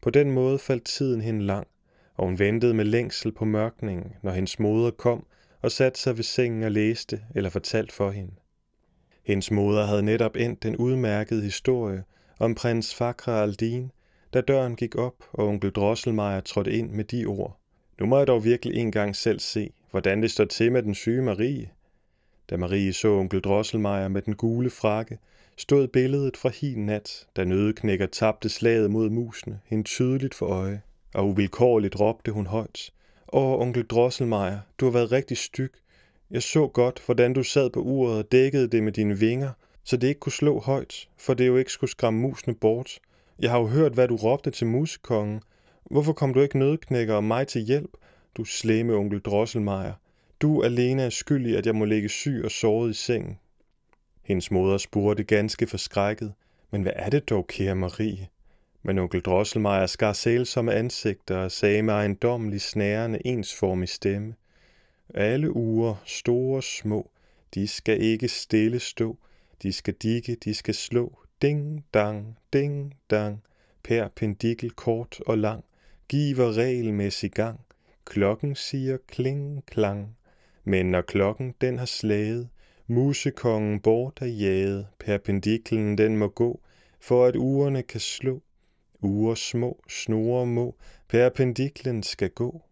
På 0.00 0.10
den 0.10 0.30
måde 0.30 0.58
faldt 0.58 0.84
tiden 0.84 1.20
hende 1.20 1.44
lang, 1.44 1.66
og 2.14 2.24
hun 2.24 2.38
ventede 2.38 2.74
med 2.74 2.84
længsel 2.84 3.32
på 3.32 3.44
mørkningen, 3.44 4.12
når 4.22 4.32
hendes 4.32 4.58
moder 4.58 4.90
kom 4.90 5.26
og 5.60 5.72
satte 5.72 6.00
sig 6.00 6.16
ved 6.16 6.24
sengen 6.24 6.62
og 6.62 6.70
læste 6.70 7.22
eller 7.34 7.50
fortalte 7.50 7.94
for 7.94 8.10
hende. 8.10 8.34
Hendes 9.24 9.50
moder 9.50 9.86
havde 9.86 10.02
netop 10.02 10.36
endt 10.36 10.62
den 10.62 10.76
udmærkede 10.76 11.42
historie 11.42 12.04
om 12.38 12.54
prins 12.54 12.94
Fakra 12.94 13.42
Aldin, 13.42 13.90
da 14.34 14.40
døren 14.40 14.76
gik 14.76 14.96
op, 14.96 15.14
og 15.32 15.46
onkel 15.48 15.70
Drosselmeier 15.70 16.40
trådte 16.40 16.72
ind 16.72 16.90
med 16.90 17.04
de 17.04 17.26
ord. 17.26 17.58
Nu 18.00 18.06
må 18.06 18.18
jeg 18.18 18.26
dog 18.26 18.44
virkelig 18.44 18.76
en 18.76 18.92
gang 18.92 19.16
selv 19.16 19.40
se, 19.40 19.72
hvordan 19.90 20.22
det 20.22 20.30
står 20.30 20.44
til 20.44 20.72
med 20.72 20.82
den 20.82 20.94
syge 20.94 21.22
Marie. 21.22 21.70
Da 22.50 22.56
Marie 22.56 22.92
så 22.92 23.08
onkel 23.08 23.40
Drosselmeier 23.40 24.08
med 24.08 24.22
den 24.22 24.34
gule 24.34 24.70
frakke, 24.70 25.18
stod 25.56 25.88
billedet 25.88 26.36
fra 26.36 26.48
hin 26.48 26.86
nat, 26.86 27.26
da 27.36 27.44
nødeknækker 27.44 28.06
tabte 28.06 28.48
slaget 28.48 28.90
mod 28.90 29.10
musene, 29.10 29.60
hende 29.66 29.84
tydeligt 29.84 30.34
for 30.34 30.46
øje, 30.46 30.82
og 31.14 31.28
uvilkårligt 31.28 32.00
råbte 32.00 32.32
hun 32.32 32.46
højt. 32.46 32.92
Åh, 33.32 33.60
onkel 33.60 33.86
Drosselmeier, 33.86 34.58
du 34.80 34.84
har 34.84 34.92
været 34.92 35.12
rigtig 35.12 35.36
styg. 35.36 35.72
Jeg 36.30 36.42
så 36.42 36.66
godt, 36.66 37.02
hvordan 37.06 37.32
du 37.32 37.42
sad 37.42 37.70
på 37.70 37.80
uret 37.80 38.18
og 38.18 38.32
dækkede 38.32 38.68
det 38.68 38.82
med 38.82 38.92
dine 38.92 39.18
vinger, 39.18 39.50
så 39.84 39.96
det 39.96 40.08
ikke 40.08 40.20
kunne 40.20 40.32
slå 40.32 40.60
højt, 40.60 41.08
for 41.18 41.34
det 41.34 41.46
jo 41.46 41.56
ikke 41.56 41.72
skulle 41.72 41.90
skræmme 41.90 42.20
musene 42.20 42.54
bort. 42.54 42.98
Jeg 43.38 43.50
har 43.50 43.58
jo 43.58 43.66
hørt, 43.66 43.92
hvad 43.92 44.08
du 44.08 44.16
råbte 44.16 44.50
til 44.50 44.66
musekongen. 44.66 45.40
Hvorfor 45.90 46.12
kom 46.12 46.34
du 46.34 46.40
ikke 46.40 46.58
nødknækker 46.58 47.14
og 47.14 47.24
mig 47.24 47.46
til 47.46 47.62
hjælp, 47.62 47.90
du 48.36 48.44
slemme 48.44 48.94
onkel 48.94 49.20
Drosselmeier? 49.20 49.92
Du 50.40 50.62
alene 50.62 51.02
er 51.02 51.10
skyldig, 51.10 51.56
at 51.56 51.66
jeg 51.66 51.74
må 51.74 51.84
ligge 51.84 52.08
syg 52.08 52.40
og 52.44 52.50
såret 52.50 52.90
i 52.90 52.94
sengen. 52.94 53.38
Hendes 54.22 54.50
moder 54.50 54.78
spurgte 54.78 55.24
ganske 55.24 55.66
forskrækket, 55.66 56.32
men 56.70 56.82
hvad 56.82 56.92
er 56.96 57.10
det 57.10 57.28
dog, 57.28 57.46
kære 57.46 57.74
Marie? 57.74 58.28
Men 58.82 58.98
onkel 58.98 59.20
Drosselmeier 59.20 59.86
skar 59.86 60.12
sælsomme 60.12 60.74
ansigter 60.74 61.36
og 61.36 61.52
sagde 61.52 61.82
med 61.82 61.94
ejendommelig 61.94 62.60
snærende 62.60 63.26
ensformig 63.26 63.88
stemme. 63.88 64.34
Alle 65.14 65.56
uger, 65.56 65.94
store 66.04 66.56
og 66.56 66.62
små, 66.62 67.10
de 67.54 67.68
skal 67.68 68.00
ikke 68.02 68.28
stille 68.28 68.78
stå, 68.80 69.18
de 69.62 69.72
skal 69.72 69.94
digge, 69.94 70.36
de 70.44 70.54
skal 70.54 70.74
slå, 70.74 71.18
ding 71.42 71.84
dang, 71.94 72.38
ding 72.52 72.94
dang, 73.10 73.42
perpendikel 73.82 74.70
kort 74.70 75.20
og 75.26 75.38
lang, 75.38 75.64
giver 76.08 76.56
regelmæssig 76.56 77.30
gang, 77.30 77.60
klokken 78.04 78.54
siger 78.54 78.98
kling 79.08 79.66
klang, 79.66 80.16
men 80.64 80.86
når 80.90 81.00
klokken 81.00 81.54
den 81.60 81.78
har 81.78 81.86
slaget, 81.86 82.48
musekongen 82.86 83.80
bort 83.80 84.18
er 84.20 84.26
jaget, 84.26 84.86
perpendiklen 84.98 85.98
den 85.98 86.16
må 86.16 86.28
gå, 86.28 86.60
for 87.00 87.24
at 87.24 87.36
ugerne 87.36 87.82
kan 87.82 88.00
slå. 88.00 88.42
Uger 89.00 89.34
små, 89.34 89.82
snore 89.88 90.46
må, 90.46 90.76
perpendiklen 91.08 92.02
skal 92.02 92.30
gå. 92.30 92.62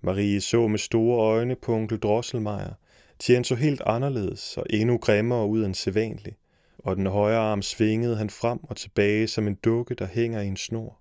Marie 0.00 0.40
så 0.40 0.68
med 0.68 0.78
store 0.78 1.20
øjne 1.20 1.56
på 1.56 1.74
onkel 1.74 1.98
Drosselmeier, 1.98 2.74
til 3.18 3.44
så 3.44 3.54
helt 3.54 3.82
anderledes 3.86 4.56
og 4.56 4.66
endnu 4.70 4.98
grimmere 4.98 5.46
ud 5.46 5.64
end 5.64 5.74
sædvanligt, 5.74 6.36
og 6.84 6.96
den 6.96 7.06
højre 7.06 7.38
arm 7.38 7.62
svingede 7.62 8.16
han 8.16 8.30
frem 8.30 8.58
og 8.62 8.76
tilbage 8.76 9.26
som 9.26 9.46
en 9.46 9.54
dukke, 9.54 9.94
der 9.94 10.06
hænger 10.06 10.40
i 10.40 10.46
en 10.46 10.56
snor. 10.56 10.98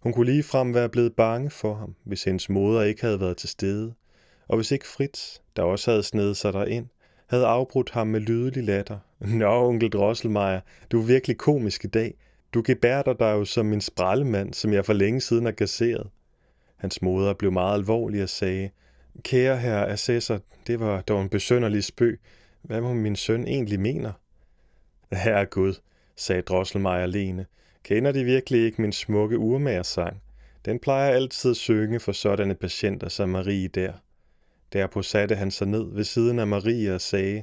Hun 0.00 0.12
kunne 0.12 0.26
lige 0.26 0.42
frem 0.42 0.74
være 0.74 0.88
blevet 0.88 1.12
bange 1.16 1.50
for 1.50 1.74
ham, 1.74 1.94
hvis 2.04 2.24
hendes 2.24 2.48
moder 2.48 2.82
ikke 2.82 3.02
havde 3.02 3.20
været 3.20 3.36
til 3.36 3.48
stede, 3.48 3.94
og 4.48 4.56
hvis 4.56 4.70
ikke 4.70 4.86
Fritz, 4.86 5.38
der 5.56 5.62
også 5.62 5.90
havde 5.90 6.02
snedet 6.02 6.36
sig 6.36 6.52
derind, 6.52 6.86
havde 7.26 7.46
afbrudt 7.46 7.90
ham 7.90 8.06
med 8.06 8.20
lydelig 8.20 8.64
latter. 8.64 8.98
Nå, 9.38 9.68
onkel 9.68 9.90
Drosselmeier, 9.90 10.60
du 10.92 11.00
er 11.00 11.06
virkelig 11.06 11.38
komisk 11.38 11.84
i 11.84 11.88
dag. 11.88 12.14
Du 12.54 12.62
gebærder 12.66 13.12
dig 13.12 13.32
jo 13.32 13.44
som 13.44 13.72
en 13.72 13.80
sprallemand, 13.80 14.54
som 14.54 14.72
jeg 14.72 14.84
for 14.84 14.92
længe 14.92 15.20
siden 15.20 15.44
har 15.44 15.52
kasseret. 15.52 16.10
Hans 16.76 17.02
moder 17.02 17.34
blev 17.34 17.52
meget 17.52 17.74
alvorlig 17.74 18.22
og 18.22 18.28
sagde, 18.28 18.70
Kære 19.22 19.58
herre 19.58 19.88
assessor, 19.88 20.40
det 20.66 20.80
var 20.80 21.00
dog 21.00 21.22
en 21.22 21.28
besønderlig 21.28 21.84
spøg. 21.84 22.20
Hvad 22.62 22.80
må 22.80 22.94
min 22.94 23.16
søn 23.16 23.46
egentlig 23.46 23.80
mener? 23.80 24.12
Herre 25.12 25.46
Gud, 25.46 25.74
sagde 26.16 26.42
Drosselmeier 26.42 27.02
alene. 27.02 27.46
Kender 27.82 28.12
de 28.12 28.24
virkelig 28.24 28.64
ikke 28.64 28.82
min 28.82 28.92
smukke 28.92 29.38
urmagersang? 29.38 30.22
Den 30.64 30.78
plejer 30.78 31.10
altid 31.10 31.50
at 31.50 31.56
synge 31.56 32.00
for 32.00 32.12
sådanne 32.12 32.54
patienter 32.54 33.08
som 33.08 33.28
Marie 33.28 33.68
der. 33.68 33.92
Derpå 34.72 35.02
satte 35.02 35.34
han 35.34 35.50
sig 35.50 35.68
ned 35.68 35.94
ved 35.94 36.04
siden 36.04 36.38
af 36.38 36.46
Marie 36.46 36.94
og 36.94 37.00
sagde, 37.00 37.42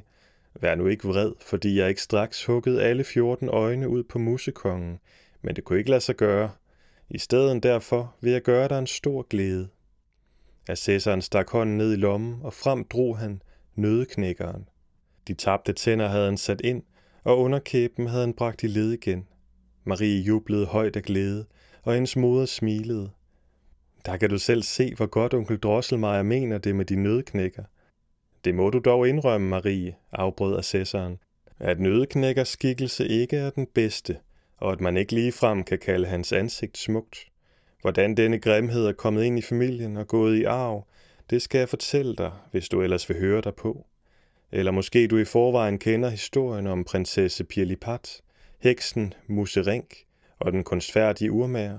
Vær 0.60 0.74
nu 0.74 0.86
ikke 0.86 1.08
vred, 1.08 1.32
fordi 1.40 1.78
jeg 1.78 1.88
ikke 1.88 2.02
straks 2.02 2.44
huggede 2.44 2.82
alle 2.82 3.04
14 3.04 3.48
øjne 3.48 3.88
ud 3.88 4.02
på 4.02 4.18
musekongen, 4.18 4.98
men 5.42 5.56
det 5.56 5.64
kunne 5.64 5.78
ikke 5.78 5.90
lade 5.90 6.00
sig 6.00 6.16
gøre. 6.16 6.50
I 7.10 7.18
stedet 7.18 7.62
derfor 7.62 8.14
vil 8.20 8.32
jeg 8.32 8.42
gøre 8.42 8.68
dig 8.68 8.78
en 8.78 8.86
stor 8.86 9.22
glæde. 9.22 9.68
Assessoren 10.68 11.22
stak 11.22 11.50
hånden 11.50 11.76
ned 11.76 11.92
i 11.92 11.96
lommen, 11.96 12.40
og 12.42 12.52
frem 12.52 12.84
drog 12.84 13.18
han 13.18 13.42
nødeknækkeren. 13.74 14.68
De 15.28 15.34
tabte 15.34 15.72
tænder 15.72 16.08
havde 16.08 16.24
han 16.24 16.36
sat 16.36 16.60
ind, 16.60 16.82
og 17.24 17.38
underkæben 17.38 18.06
havde 18.06 18.22
han 18.22 18.34
bragt 18.34 18.62
i 18.62 18.66
led 18.66 18.92
igen. 18.92 19.26
Marie 19.84 20.20
jublede 20.20 20.66
højt 20.66 20.96
af 20.96 21.02
glæde, 21.02 21.46
og 21.82 21.94
hendes 21.94 22.16
moder 22.16 22.46
smilede. 22.46 23.10
Der 24.06 24.16
kan 24.16 24.30
du 24.30 24.38
selv 24.38 24.62
se, 24.62 24.94
hvor 24.94 25.06
godt 25.06 25.34
onkel 25.34 25.58
Drosselmeier 25.58 26.22
mener 26.22 26.58
det 26.58 26.76
med 26.76 26.84
de 26.84 26.96
nødknækker. 26.96 27.62
Det 28.44 28.54
må 28.54 28.70
du 28.70 28.78
dog 28.78 29.08
indrømme, 29.08 29.48
Marie, 29.48 29.94
afbrød 30.12 30.58
assessoren, 30.58 31.18
at 31.58 31.80
nødknækkers 31.80 32.48
skikkelse 32.48 33.08
ikke 33.08 33.36
er 33.36 33.50
den 33.50 33.66
bedste, 33.74 34.18
og 34.56 34.72
at 34.72 34.80
man 34.80 34.96
ikke 34.96 35.12
ligefrem 35.12 35.64
kan 35.64 35.78
kalde 35.78 36.06
hans 36.06 36.32
ansigt 36.32 36.78
smukt. 36.78 37.18
Hvordan 37.80 38.16
denne 38.16 38.38
grimhed 38.38 38.86
er 38.86 38.92
kommet 38.92 39.24
ind 39.24 39.38
i 39.38 39.42
familien 39.42 39.96
og 39.96 40.08
gået 40.08 40.36
i 40.36 40.44
arv, 40.44 40.86
det 41.30 41.42
skal 41.42 41.58
jeg 41.58 41.68
fortælle 41.68 42.16
dig, 42.16 42.32
hvis 42.50 42.68
du 42.68 42.82
ellers 42.82 43.08
vil 43.08 43.18
høre 43.18 43.40
dig 43.40 43.54
på. 43.54 43.86
Eller 44.52 44.72
måske 44.72 45.06
du 45.06 45.18
i 45.18 45.24
forvejen 45.24 45.78
kender 45.78 46.08
historien 46.08 46.66
om 46.66 46.84
prinsesse 46.84 47.44
Pirlipat, 47.44 48.20
heksen 48.58 49.14
Muserink 49.26 49.94
og 50.38 50.52
den 50.52 50.64
kunstfærdige 50.64 51.32
urmager. 51.32 51.78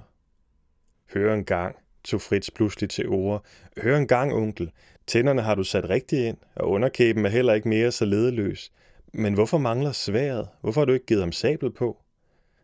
Hør 1.14 1.34
en 1.34 1.46
gang, 1.46 1.76
tog 2.04 2.22
Fritz 2.22 2.50
pludselig 2.56 2.90
til 2.90 3.08
ord. 3.08 3.46
Hør 3.78 3.98
en 3.98 4.08
gang, 4.08 4.34
onkel. 4.34 4.72
Tænderne 5.08 5.42
har 5.42 5.56
du 5.56 5.64
sat 5.64 5.90
rigtigt 5.90 6.22
ind, 6.22 6.38
og 6.56 6.70
underkæben 6.70 7.26
er 7.26 7.30
heller 7.30 7.54
ikke 7.54 7.70
mere 7.70 7.92
så 7.92 8.06
ledeløs. 8.06 8.72
Men 9.14 9.34
hvorfor 9.34 9.58
mangler 9.58 9.92
sværet? 9.92 10.48
Hvorfor 10.62 10.82
har 10.82 10.86
du 10.86 10.94
ikke 10.94 11.06
givet 11.06 11.22
ham 11.22 11.32
sabel 11.32 11.72
på? 11.72 11.98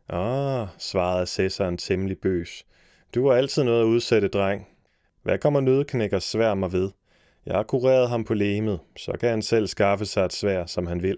Ah, 0.10 0.68
svarede 0.78 1.22
assessoren 1.22 1.78
temmelig 1.78 2.18
bøs. 2.18 2.66
Du 3.16 3.28
har 3.28 3.36
altid 3.36 3.64
noget 3.64 3.82
at 3.82 3.86
udsætte, 3.86 4.28
dreng. 4.28 4.68
Hvad 5.24 5.38
kommer 5.38 5.60
nødeknækker 5.60 6.20
svær 6.20 6.54
mig 6.54 6.72
ved? 6.72 6.92
Jeg 7.48 7.56
har 7.56 7.64
kureret 7.64 8.10
ham 8.10 8.24
på 8.24 8.34
lemet, 8.34 8.80
så 8.98 9.12
kan 9.20 9.30
han 9.30 9.42
selv 9.42 9.68
skaffe 9.68 10.06
sig 10.06 10.26
et 10.26 10.34
svær, 10.34 10.66
som 10.66 10.88
han 10.88 11.04
vil. 11.04 11.18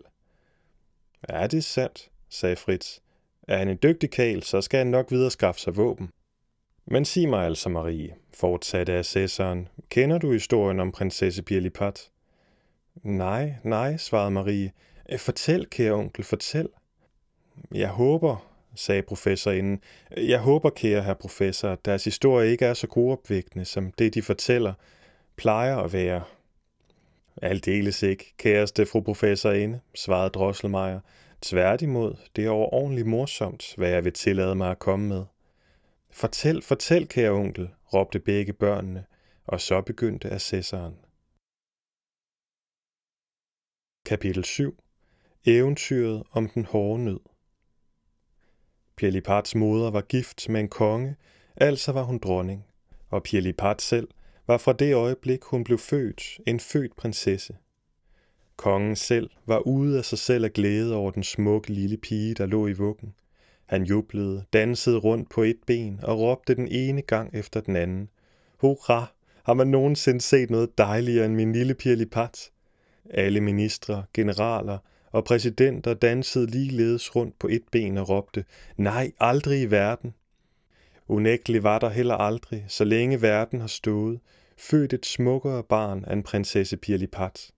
Er 1.24 1.48
det 1.48 1.64
sandt, 1.64 2.10
sagde 2.30 2.56
Fritz. 2.56 3.00
Er 3.48 3.58
han 3.58 3.68
en 3.68 3.80
dygtig 3.84 4.12
kæl, 4.12 4.44
så 4.44 4.62
skal 4.62 4.78
han 4.78 4.88
nok 4.88 5.12
videre 5.12 5.32
skaffe 5.32 5.62
sig 5.62 5.78
våben. 5.78 6.10
Men 6.86 7.06
sig 7.06 7.30
mig 7.30 7.46
altså, 7.46 7.70
Marie, 7.70 8.16
fortsatte 8.34 8.94
assessoren, 8.94 9.68
kender 9.90 10.18
du 10.18 10.32
historien 10.32 10.80
om 10.80 10.92
prinsesse 10.92 11.44
Birlipat? 11.44 12.10
Nej, 13.04 13.54
nej, 13.64 13.98
svarede 13.98 14.32
Marie. 14.32 14.72
Fortæl, 15.18 15.70
kære 15.70 15.94
onkel, 15.94 16.24
fortæl. 16.24 16.68
Jeg 17.72 17.90
håber, 17.90 18.50
sagde 18.76 19.02
professorinden. 19.02 19.82
Jeg 20.18 20.40
håber, 20.40 20.70
kære 20.70 21.04
herr 21.04 21.14
professor, 21.14 21.70
at 21.70 21.86
deres 21.86 22.04
historie 22.04 22.52
ikke 22.52 22.66
er 22.66 22.74
så 22.74 22.88
gruopvægtende, 22.88 23.66
som 23.66 23.92
det, 23.92 24.14
de 24.14 24.22
fortæller, 24.22 24.74
plejer 25.40 25.78
at 25.78 25.94
være. 25.94 26.24
Aldeles 27.42 28.04
ikke, 28.04 28.34
kæreste 28.38 28.86
fru 28.86 29.02
professorinde, 29.02 29.80
svarede 29.96 30.30
Drosselmeier. 30.30 31.00
Tværtimod, 31.42 32.16
det 32.36 32.46
er 32.46 32.50
overordentligt 32.50 33.08
morsomt, 33.08 33.74
hvad 33.78 33.90
jeg 33.90 34.06
vil 34.06 34.14
tillade 34.14 34.56
mig 34.56 34.72
at 34.72 34.80
komme 34.80 35.08
med. 35.08 35.26
Fortæl, 36.12 36.62
fortæl, 36.62 37.08
kære 37.08 37.32
onkel, 37.32 37.70
råbte 37.94 38.20
begge 38.20 38.54
børnene, 38.54 39.06
og 39.46 39.62
så 39.62 39.82
begyndte 39.82 40.30
assessoren. 40.30 40.96
Kapitel 44.06 44.44
7 44.44 44.84
Eventyret 45.46 46.24
om 46.32 46.50
den 46.50 46.66
hårde 46.66 47.04
nød 47.04 47.20
Pirlipats 48.96 49.56
moder 49.56 49.92
var 49.92 50.02
gift 50.02 50.50
med 50.50 50.60
en 50.60 50.70
konge, 50.70 51.16
altså 51.56 51.92
var 51.92 52.04
hun 52.04 52.18
dronning, 52.18 52.66
og 53.10 53.24
Pirlipat 53.24 53.82
selv 53.82 54.08
var 54.50 54.58
fra 54.58 54.74
det 54.74 54.94
øjeblik, 54.94 55.44
hun 55.44 55.64
blev 55.64 55.78
født, 55.78 56.40
en 56.48 56.60
født 56.60 56.96
prinsesse. 56.96 57.56
Kongen 58.56 58.96
selv 58.96 59.30
var 59.46 59.60
ude 59.60 59.98
af 59.98 60.06
sig 60.06 60.18
selv 60.18 60.46
af 60.46 60.54
glæde 60.54 60.96
over 60.96 61.12
den 61.12 61.24
smukke 61.24 61.70
lille 61.74 61.98
pige, 61.98 62.34
der 62.34 62.46
lå 62.46 62.68
i 62.68 62.74
vuggen. 62.74 63.14
Han 63.66 63.84
jublede, 63.84 64.44
dansede 64.54 64.98
rundt 64.98 65.30
på 65.30 65.44
et 65.44 65.58
ben 65.68 66.00
og 66.04 66.20
råbte 66.20 66.56
den 66.56 66.68
ene 66.68 67.02
gang 67.02 67.36
efter 67.36 67.62
den 67.62 67.76
anden. 67.76 68.10
Hurra! 68.58 69.06
Har 69.44 69.54
man 69.54 69.68
nogensinde 69.68 70.22
set 70.22 70.50
noget 70.50 70.78
dejligere 70.78 71.26
end 71.26 71.36
min 71.36 71.54
lille 71.54 71.74
Pirlipat? 71.74 72.52
Alle 73.10 73.42
ministre, 73.42 74.04
generaler 74.14 74.78
og 75.12 75.24
præsidenter 75.24 75.94
dansede 75.94 76.48
ligeledes 76.48 77.16
rundt 77.16 77.40
på 77.40 77.48
et 77.48 77.64
ben 77.72 77.98
og 77.98 78.10
råbte, 78.10 78.46
nej, 78.78 79.12
aldrig 79.20 79.62
i 79.62 79.72
verden. 79.72 80.14
Unægteligt 81.08 81.64
var 81.64 81.80
der 81.80 81.90
heller 81.90 82.16
aldrig, 82.16 82.66
så 82.68 82.84
længe 82.84 83.22
verden 83.22 83.60
har 83.62 83.68
stået, 83.68 84.20
født 84.60 84.94
et 84.94 85.06
smukkere 85.06 85.64
barn 85.64 86.06
end 86.12 86.24
prinsesse 86.24 86.78
Pirlipat. 86.78 87.52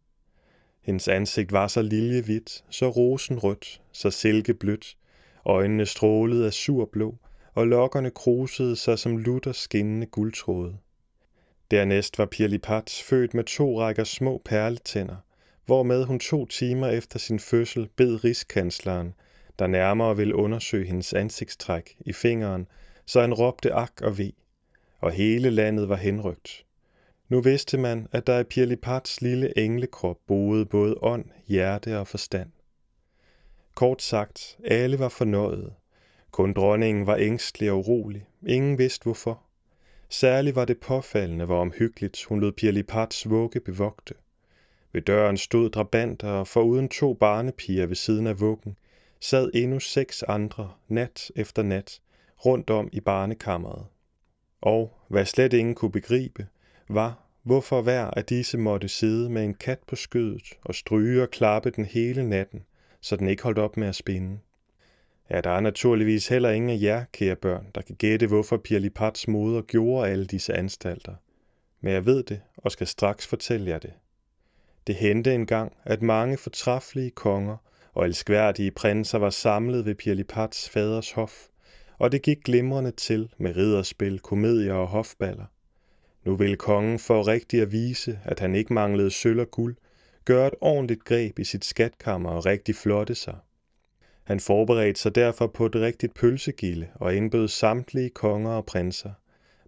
Hendes 0.81 1.07
ansigt 1.07 1.51
var 1.51 1.67
så 1.67 1.81
liljehvidt, 1.81 2.63
så 2.69 2.89
rosenrødt, 2.89 3.81
så 3.91 4.09
silkeblødt, 4.11 4.97
øjnene 5.45 5.85
strålede 5.85 6.45
af 6.45 6.53
surblå, 6.53 7.17
og 7.53 7.67
lokkerne 7.67 8.11
krusede 8.11 8.75
sig 8.75 8.99
som 8.99 9.17
lutter 9.17 9.51
skinnende 9.51 10.07
guldtråde. 10.07 10.77
Dernæst 11.71 12.17
var 12.17 12.25
Pirlipat 12.25 13.03
født 13.05 13.33
med 13.33 13.43
to 13.43 13.81
rækker 13.81 14.03
små 14.03 14.41
perletænder, 14.45 15.15
hvormed 15.65 16.03
hun 16.03 16.19
to 16.19 16.45
timer 16.45 16.87
efter 16.87 17.19
sin 17.19 17.39
fødsel 17.39 17.89
bed 17.95 18.23
rigskansleren, 18.23 19.13
der 19.59 19.67
nærmere 19.67 20.17
ville 20.17 20.35
undersøge 20.35 20.87
hendes 20.87 21.13
ansigtstræk 21.13 21.95
i 21.99 22.13
fingeren, 22.13 22.67
så 23.05 23.21
han 23.21 23.33
råbte 23.33 23.73
ak 23.73 24.01
og 24.01 24.17
ve, 24.17 24.31
og 24.99 25.11
hele 25.11 25.49
landet 25.49 25.89
var 25.89 25.95
henrygt. 25.95 26.65
Nu 27.31 27.41
vidste 27.41 27.77
man, 27.77 28.07
at 28.11 28.27
der 28.27 28.39
i 28.39 28.43
Pirlipats 28.43 29.21
lille 29.21 29.57
englekrop 29.57 30.17
boede 30.27 30.65
både 30.65 30.95
ånd, 31.01 31.25
hjerte 31.47 31.99
og 31.99 32.07
forstand. 32.07 32.49
Kort 33.75 34.01
sagt, 34.01 34.57
alle 34.65 34.99
var 34.99 35.09
fornøjet. 35.09 35.73
Kun 36.31 36.53
dronningen 36.53 37.07
var 37.07 37.17
ængstelig 37.19 37.71
og 37.71 37.77
urolig. 37.77 38.25
Ingen 38.47 38.77
vidste 38.77 39.03
hvorfor. 39.03 39.43
Særligt 40.09 40.55
var 40.55 40.65
det 40.65 40.79
påfaldende, 40.79 41.45
hvor 41.45 41.61
omhyggeligt 41.61 42.25
hun 42.25 42.39
lod 42.39 42.51
Pirlipats 42.51 43.29
vugge 43.29 43.59
bevogte. 43.59 44.13
Ved 44.93 45.01
døren 45.01 45.37
stod 45.37 45.69
drabanter, 45.69 46.29
og 46.29 46.47
foruden 46.47 46.89
to 46.89 47.13
barnepiger 47.13 47.85
ved 47.85 47.95
siden 47.95 48.27
af 48.27 48.39
vuggen, 48.39 48.77
sad 49.19 49.51
endnu 49.53 49.79
seks 49.79 50.23
andre 50.23 50.73
nat 50.87 51.31
efter 51.35 51.63
nat 51.63 52.01
rundt 52.45 52.69
om 52.69 52.89
i 52.91 52.99
barnekammeret. 52.99 53.85
Og, 54.61 54.97
hvad 55.07 55.25
slet 55.25 55.53
ingen 55.53 55.75
kunne 55.75 55.91
begribe, 55.91 56.47
var, 56.93 57.27
hvorfor 57.43 57.81
hver 57.81 58.05
af 58.05 58.25
disse 58.25 58.57
måtte 58.57 58.87
sidde 58.87 59.29
med 59.29 59.43
en 59.43 59.53
kat 59.53 59.79
på 59.87 59.95
skødet 59.95 60.43
og 60.63 60.75
stryge 60.75 61.21
og 61.21 61.29
klappe 61.29 61.69
den 61.69 61.85
hele 61.85 62.29
natten, 62.29 62.63
så 63.01 63.15
den 63.15 63.27
ikke 63.27 63.43
holdt 63.43 63.59
op 63.59 63.77
med 63.77 63.87
at 63.87 63.95
spinde. 63.95 64.39
Ja, 65.29 65.41
der 65.41 65.49
er 65.49 65.59
naturligvis 65.59 66.27
heller 66.27 66.49
ingen 66.49 66.69
af 66.69 66.81
jer, 66.81 67.03
kære 67.13 67.35
børn, 67.35 67.67
der 67.75 67.81
kan 67.81 67.95
gætte, 67.95 68.27
hvorfor 68.27 68.57
Pirlipats 68.57 69.27
moder 69.27 69.61
gjorde 69.61 70.09
alle 70.09 70.25
disse 70.25 70.53
anstalter. 70.53 71.15
Men 71.81 71.93
jeg 71.93 72.05
ved 72.05 72.23
det, 72.23 72.41
og 72.57 72.71
skal 72.71 72.87
straks 72.87 73.27
fortælle 73.27 73.69
jer 73.69 73.79
det. 73.79 73.93
Det 74.87 74.95
hente 74.95 75.35
engang, 75.35 75.73
at 75.83 76.01
mange 76.01 76.37
fortræffelige 76.37 77.11
konger 77.11 77.57
og 77.93 78.05
elskværdige 78.05 78.71
prinser 78.71 79.17
var 79.17 79.29
samlet 79.29 79.85
ved 79.85 79.95
Pirlipats 79.95 80.69
faders 80.69 81.11
hof, 81.11 81.47
og 81.97 82.11
det 82.11 82.21
gik 82.21 82.43
glimrende 82.43 82.91
til 82.91 83.33
med 83.37 83.55
ridderspil, 83.55 84.19
komedier 84.19 84.73
og 84.73 84.87
hofballer. 84.87 85.45
Nu 86.25 86.35
vil 86.35 86.57
kongen 86.57 86.99
for 86.99 87.27
rigtig 87.27 87.61
at 87.61 87.71
vise, 87.71 88.19
at 88.23 88.39
han 88.39 88.55
ikke 88.55 88.73
manglede 88.73 89.11
sølv 89.11 89.39
og 89.39 89.51
guld, 89.51 89.75
gøre 90.25 90.47
et 90.47 90.53
ordentligt 90.61 91.03
greb 91.05 91.39
i 91.39 91.43
sit 91.43 91.65
skatkammer 91.65 92.29
og 92.29 92.45
rigtig 92.45 92.75
flotte 92.75 93.15
sig. 93.15 93.35
Han 94.23 94.39
forberedte 94.39 94.99
sig 94.99 95.15
derfor 95.15 95.47
på 95.47 95.65
et 95.65 95.75
rigtigt 95.75 96.13
pølsegilde 96.13 96.87
og 96.95 97.15
indbød 97.15 97.47
samtlige 97.47 98.09
konger 98.09 98.51
og 98.51 98.65
prinser, 98.65 99.11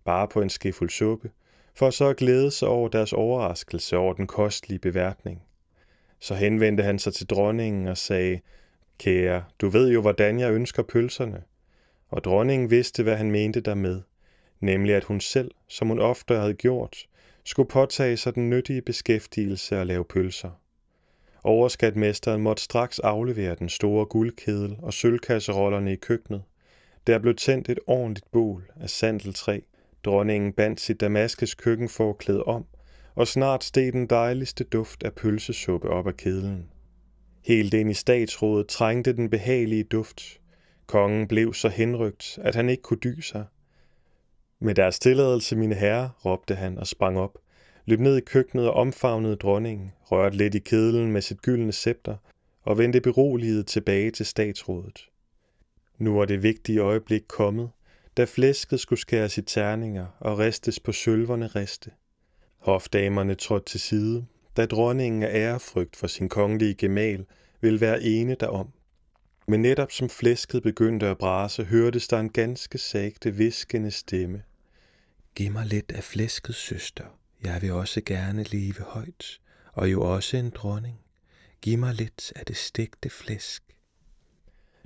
bare 0.05 0.27
på 0.27 0.41
en 0.41 0.49
skefuld 0.49 0.89
suppe, 0.89 1.31
for 1.75 1.89
så 1.89 2.09
at 2.09 2.17
glæde 2.17 2.51
sig 2.51 2.67
over 2.67 2.89
deres 2.89 3.13
overraskelse 3.13 3.97
over 3.97 4.13
den 4.13 4.27
kostlige 4.27 4.79
beværtning. 4.79 5.43
Så 6.19 6.35
henvendte 6.35 6.83
han 6.83 6.99
sig 6.99 7.13
til 7.13 7.27
dronningen 7.29 7.87
og 7.87 7.97
sagde, 7.97 8.39
Kære, 8.99 9.43
du 9.61 9.69
ved 9.69 9.91
jo, 9.91 10.01
hvordan 10.01 10.39
jeg 10.39 10.51
ønsker 10.51 10.83
pølserne. 10.83 11.43
Og 12.09 12.23
dronningen 12.23 12.69
vidste, 12.69 13.03
hvad 13.03 13.15
han 13.15 13.31
mente 13.31 13.61
dermed, 13.61 14.01
nemlig 14.63 14.95
at 14.95 15.03
hun 15.03 15.19
selv, 15.19 15.51
som 15.67 15.87
hun 15.87 15.99
ofte 15.99 16.35
havde 16.35 16.53
gjort, 16.53 17.07
skulle 17.43 17.69
påtage 17.69 18.17
sig 18.17 18.35
den 18.35 18.49
nyttige 18.49 18.81
beskæftigelse 18.81 19.77
at 19.77 19.87
lave 19.87 20.05
pølser. 20.05 20.49
Overskatmesteren 21.43 22.41
måtte 22.41 22.63
straks 22.63 22.99
aflevere 22.99 23.55
den 23.55 23.69
store 23.69 24.05
guldkedel 24.05 24.77
og 24.81 24.93
sølvkasserollerne 24.93 25.93
i 25.93 25.95
køkkenet. 25.95 26.43
Der 27.07 27.19
blev 27.19 27.35
tændt 27.35 27.69
et 27.69 27.79
ordentligt 27.87 28.31
bål 28.31 28.71
af 28.81 28.89
sandeltræ. 28.89 29.59
Dronningen 30.03 30.53
bandt 30.53 30.81
sit 30.81 31.01
damaskes 31.01 31.55
køkkenforklæde 31.55 32.43
om, 32.43 32.65
og 33.15 33.27
snart 33.27 33.63
steg 33.63 33.93
den 33.93 34.07
dejligste 34.07 34.63
duft 34.63 35.03
af 35.03 35.13
pølsesuppe 35.13 35.89
op 35.89 36.07
af 36.07 36.17
kedlen. 36.17 36.69
Helt 37.45 37.73
ind 37.73 37.91
i 37.91 37.93
statsrådet 37.93 38.67
trængte 38.67 39.13
den 39.13 39.29
behagelige 39.29 39.83
duft. 39.83 40.39
Kongen 40.87 41.27
blev 41.27 41.53
så 41.53 41.69
henrygt, 41.69 42.39
at 42.41 42.55
han 42.55 42.69
ikke 42.69 42.83
kunne 42.83 42.99
dy 43.03 43.19
sig. 43.19 43.45
Med 44.65 44.75
deres 44.75 44.99
tilladelse, 44.99 45.55
mine 45.55 45.75
herrer, 45.75 46.09
råbte 46.25 46.55
han 46.55 46.77
og 46.77 46.87
sprang 46.87 47.19
op, 47.19 47.37
løb 47.85 47.99
ned 47.99 48.17
i 48.17 48.21
køkkenet 48.21 48.67
og 48.67 48.73
omfavnede 48.73 49.35
dronningen, 49.35 49.91
rørte 50.01 50.37
lidt 50.37 50.55
i 50.55 50.59
kedlen 50.59 51.11
med 51.11 51.21
sit 51.21 51.41
gyldne 51.41 51.71
scepter 51.71 52.15
og 52.61 52.77
vendte 52.77 53.01
beroliget 53.01 53.67
tilbage 53.67 54.11
til 54.11 54.25
statsrådet. 54.25 55.09
Nu 55.97 56.17
var 56.17 56.25
det 56.25 56.43
vigtige 56.43 56.79
øjeblik 56.79 57.23
kommet, 57.27 57.69
da 58.17 58.23
flæsket 58.23 58.79
skulle 58.79 58.99
skæres 58.99 59.37
i 59.37 59.41
terninger 59.41 60.05
og 60.19 60.39
ristes 60.39 60.79
på 60.79 60.91
sølverne 60.91 61.47
riste. 61.47 61.91
Hofdamerne 62.57 63.35
trådte 63.35 63.65
til 63.65 63.79
side, 63.79 64.25
da 64.57 64.65
dronningen 64.65 65.23
af 65.23 65.35
ærefrygt 65.35 65.95
for 65.95 66.07
sin 66.07 66.29
kongelige 66.29 66.75
gemal 66.75 67.25
ville 67.61 67.81
være 67.81 68.03
ene 68.03 68.35
derom. 68.39 68.67
Men 69.47 69.61
netop 69.61 69.91
som 69.91 70.09
flæsket 70.09 70.63
begyndte 70.63 71.07
at 71.07 71.17
brase, 71.17 71.63
hørtes 71.63 72.07
der 72.07 72.19
en 72.19 72.29
ganske 72.29 72.77
sagte, 72.77 73.31
viskende 73.31 73.91
stemme. 73.91 74.43
Giv 75.35 75.51
mig 75.51 75.65
lidt 75.65 75.91
af 75.91 76.03
flæsket, 76.03 76.55
søster. 76.55 77.05
Jeg 77.43 77.61
vil 77.61 77.71
også 77.71 78.01
gerne 78.05 78.43
leve 78.43 78.81
højt, 78.87 79.39
og 79.73 79.91
jo 79.91 80.13
også 80.13 80.37
en 80.37 80.49
dronning. 80.49 80.99
Giv 81.61 81.77
mig 81.77 81.93
lidt 81.93 82.33
af 82.35 82.45
det 82.45 82.57
stegte 82.57 83.09
flæsk. 83.09 83.63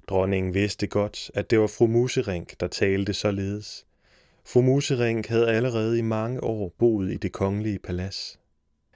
Dronningen 0.08 0.54
vidste 0.54 0.88
godt, 0.88 1.32
at 1.34 1.50
det 1.50 1.60
var 1.60 1.68
fru 1.68 1.88
Musering, 1.88 2.48
der 2.60 2.68
talte 2.68 3.14
således. 3.14 3.86
Fru 4.46 4.62
Musering 4.62 5.26
havde 5.30 5.50
allerede 5.50 6.00
i 6.00 6.02
mange 6.02 6.44
år 6.44 6.74
boet 6.80 7.12
i 7.12 7.18
det 7.18 7.32
kongelige 7.32 7.80
palads. 7.80 8.40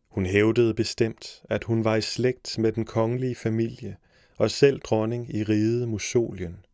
Hun 0.10 0.26
hævdede 0.26 0.74
bestemt, 0.74 1.42
at 1.50 1.64
hun 1.64 1.84
var 1.84 1.96
i 1.96 2.02
slægt 2.02 2.58
med 2.58 2.72
den 2.72 2.86
kongelige 2.86 3.36
familie 3.36 3.98
og 4.38 4.52
selv 4.52 4.80
dronning 4.80 5.36
i 5.36 5.44
riget 5.44 5.88
Musolien. 5.88 6.66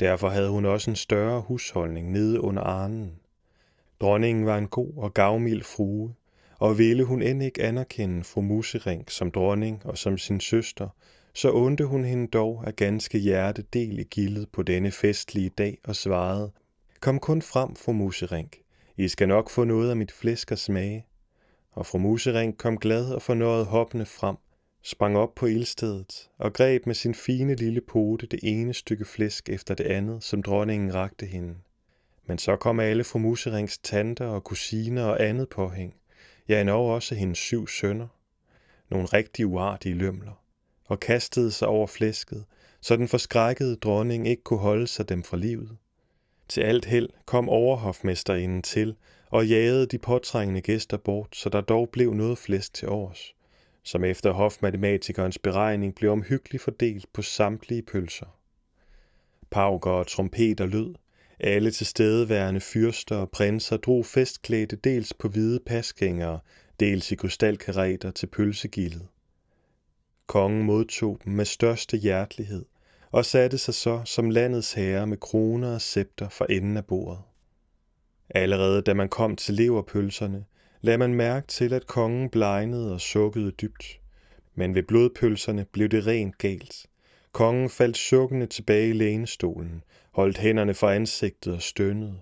Derfor 0.00 0.28
havde 0.28 0.50
hun 0.50 0.64
også 0.64 0.90
en 0.90 0.96
større 0.96 1.40
husholdning 1.40 2.12
nede 2.12 2.40
under 2.40 2.62
arnen. 2.62 3.20
Dronningen 4.00 4.46
var 4.46 4.58
en 4.58 4.68
god 4.68 4.92
og 4.96 5.14
gavmild 5.14 5.62
frue, 5.62 6.14
og 6.58 6.78
ville 6.78 7.04
hun 7.04 7.22
end 7.22 7.42
ikke 7.42 7.62
anerkende 7.62 8.24
fru 8.24 8.40
Musering 8.40 9.10
som 9.10 9.30
dronning 9.30 9.86
og 9.86 9.98
som 9.98 10.18
sin 10.18 10.40
søster, 10.40 10.88
så 11.34 11.50
undte 11.50 11.84
hun 11.84 12.04
hende 12.04 12.26
dog 12.26 12.62
af 12.66 12.76
ganske 12.76 13.18
hjerte 13.18 13.62
del 13.72 13.98
i 13.98 14.02
gildet 14.02 14.48
på 14.52 14.62
denne 14.62 14.90
festlige 14.90 15.50
dag 15.50 15.78
og 15.84 15.96
svarede, 15.96 16.52
Kom 17.00 17.18
kun 17.18 17.42
frem, 17.42 17.76
fru 17.76 17.92
Musering. 17.92 18.50
I 18.96 19.08
skal 19.08 19.28
nok 19.28 19.50
få 19.50 19.64
noget 19.64 19.90
af 19.90 19.96
mit 19.96 20.12
flæsk 20.12 20.52
at 20.52 20.58
smage. 20.58 21.06
Og 21.72 21.86
fru 21.86 21.98
Musering 21.98 22.58
kom 22.58 22.78
glad 22.78 23.10
og 23.10 23.22
fornøjet 23.22 23.66
hoppende 23.66 24.06
frem, 24.06 24.36
sprang 24.82 25.18
op 25.18 25.34
på 25.34 25.46
ildstedet 25.46 26.28
og 26.38 26.52
greb 26.52 26.86
med 26.86 26.94
sin 26.94 27.14
fine 27.14 27.54
lille 27.54 27.80
pote 27.80 28.26
det 28.26 28.40
ene 28.42 28.74
stykke 28.74 29.04
flæsk 29.04 29.48
efter 29.48 29.74
det 29.74 29.84
andet, 29.84 30.24
som 30.24 30.42
dronningen 30.42 30.94
rakte 30.94 31.26
hende. 31.26 31.54
Men 32.28 32.38
så 32.38 32.56
kom 32.56 32.80
alle 32.80 33.04
fru 33.04 33.18
Muserings 33.18 33.78
tanter 33.78 34.26
og 34.26 34.44
kusiner 34.44 35.04
og 35.04 35.24
andet 35.24 35.48
påhæng, 35.48 35.94
ja 36.48 36.60
endnu 36.60 36.74
også 36.74 37.14
hendes 37.14 37.38
syv 37.38 37.68
sønner, 37.68 38.08
nogle 38.90 39.06
rigtig 39.06 39.46
uartige 39.46 39.94
lømler, 39.94 40.42
og 40.84 41.00
kastede 41.00 41.50
sig 41.50 41.68
over 41.68 41.86
flæsket, 41.86 42.44
så 42.80 42.96
den 42.96 43.08
forskrækkede 43.08 43.76
dronning 43.76 44.28
ikke 44.28 44.42
kunne 44.42 44.58
holde 44.58 44.86
sig 44.86 45.08
dem 45.08 45.22
fra 45.22 45.36
livet. 45.36 45.76
Til 46.48 46.60
alt 46.60 46.84
held 46.84 47.08
kom 47.24 47.48
overhofmesterinden 47.48 48.62
til 48.62 48.96
og 49.30 49.46
jagede 49.46 49.86
de 49.86 49.98
påtrængende 49.98 50.60
gæster 50.60 50.96
bort, 50.96 51.36
så 51.36 51.48
der 51.48 51.60
dog 51.60 51.90
blev 51.90 52.14
noget 52.14 52.38
flæsk 52.38 52.74
til 52.74 52.88
års, 52.88 53.34
som 53.82 54.04
efter 54.04 54.30
hofmatematikernes 54.30 55.38
beregning 55.38 55.94
blev 55.94 56.10
omhyggeligt 56.10 56.62
fordelt 56.62 57.12
på 57.12 57.22
samtlige 57.22 57.82
pølser. 57.82 58.38
Pauker 59.50 59.90
og 59.90 60.06
trompeter 60.06 60.66
lød, 60.66 60.94
alle 61.40 61.70
tilstedeværende 61.70 62.60
fyrster 62.60 63.16
og 63.16 63.30
prinser 63.30 63.76
drog 63.76 64.06
festklædte 64.06 64.76
dels 64.76 65.14
på 65.14 65.28
hvide 65.28 65.60
pasgængere, 65.66 66.38
dels 66.80 67.12
i 67.12 67.14
krystalkareter 67.14 68.10
til 68.10 68.26
pølsegildet. 68.26 69.06
Kongen 70.26 70.62
modtog 70.62 71.18
dem 71.24 71.32
med 71.32 71.44
største 71.44 71.96
hjertelighed 71.96 72.64
og 73.10 73.24
satte 73.24 73.58
sig 73.58 73.74
så 73.74 74.02
som 74.04 74.30
landets 74.30 74.72
herre 74.72 75.06
med 75.06 75.16
kroner 75.16 75.74
og 75.74 75.80
scepter 75.80 76.28
for 76.28 76.44
enden 76.44 76.76
af 76.76 76.84
bordet. 76.84 77.18
Allerede 78.30 78.82
da 78.82 78.94
man 78.94 79.08
kom 79.08 79.36
til 79.36 79.54
leverpølserne, 79.54 80.44
lagde 80.80 80.98
man 80.98 81.14
mærke 81.14 81.46
til, 81.46 81.72
at 81.72 81.86
kongen 81.86 82.30
blegnede 82.30 82.92
og 82.92 83.00
sukkede 83.00 83.50
dybt. 83.50 84.00
Men 84.54 84.74
ved 84.74 84.82
blodpølserne 84.82 85.64
blev 85.64 85.88
det 85.88 86.06
rent 86.06 86.38
galt. 86.38 86.86
Kongen 87.32 87.70
faldt 87.70 87.96
sukkende 87.96 88.46
tilbage 88.46 88.88
i 88.88 88.92
lænestolen, 88.92 89.82
holdt 90.18 90.38
hænderne 90.38 90.74
for 90.74 90.88
ansigtet 90.88 91.54
og 91.54 91.62
stønnede. 91.62 92.18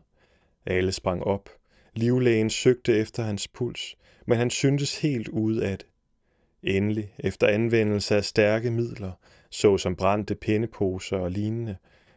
Alle 0.66 0.92
sprang 0.92 1.24
op. 1.24 1.50
Livlægen 1.94 2.50
søgte 2.50 2.96
efter 2.96 3.22
hans 3.22 3.48
puls, 3.48 3.96
men 4.26 4.38
han 4.38 4.50
syntes 4.50 5.00
helt 5.00 5.28
ude 5.28 5.66
af 5.66 5.78
det. 5.78 5.86
Endelig, 6.62 7.14
efter 7.18 7.46
anvendelse 7.46 8.16
af 8.16 8.24
stærke 8.24 8.70
midler, 8.70 9.12
såsom 9.50 9.96
brændte 9.96 10.34
pindeposer 10.34 11.16
og 11.16 11.30
lignende, 11.30 11.76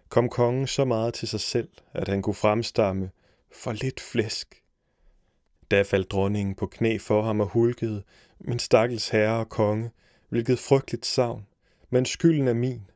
kom 0.10 0.30
kongen 0.30 0.68
så 0.68 0.86
meget 0.86 1.14
til 1.14 1.28
sig 1.28 1.40
selv, 1.40 1.70
at 1.94 2.08
han 2.08 2.22
kunne 2.22 2.34
fremstamme 2.34 3.10
for 3.52 3.72
lidt 3.72 4.00
flæsk. 4.00 4.64
Da 5.72 5.82
faldt 5.82 6.12
dronningen 6.12 6.56
på 6.56 6.68
knæ 6.68 6.98
for 6.98 7.22
ham 7.22 7.40
og 7.40 7.48
hulkede, 7.48 8.04
min 8.40 8.60
stakkels 8.60 9.10
herre 9.10 9.40
og 9.40 9.50
konge, 9.50 9.92
hvilket 10.30 10.60
frygteligt 10.60 11.06
savn, 11.06 11.46
men 11.90 12.06
skylden 12.06 12.48
er 12.48 12.54
min, 12.54 12.90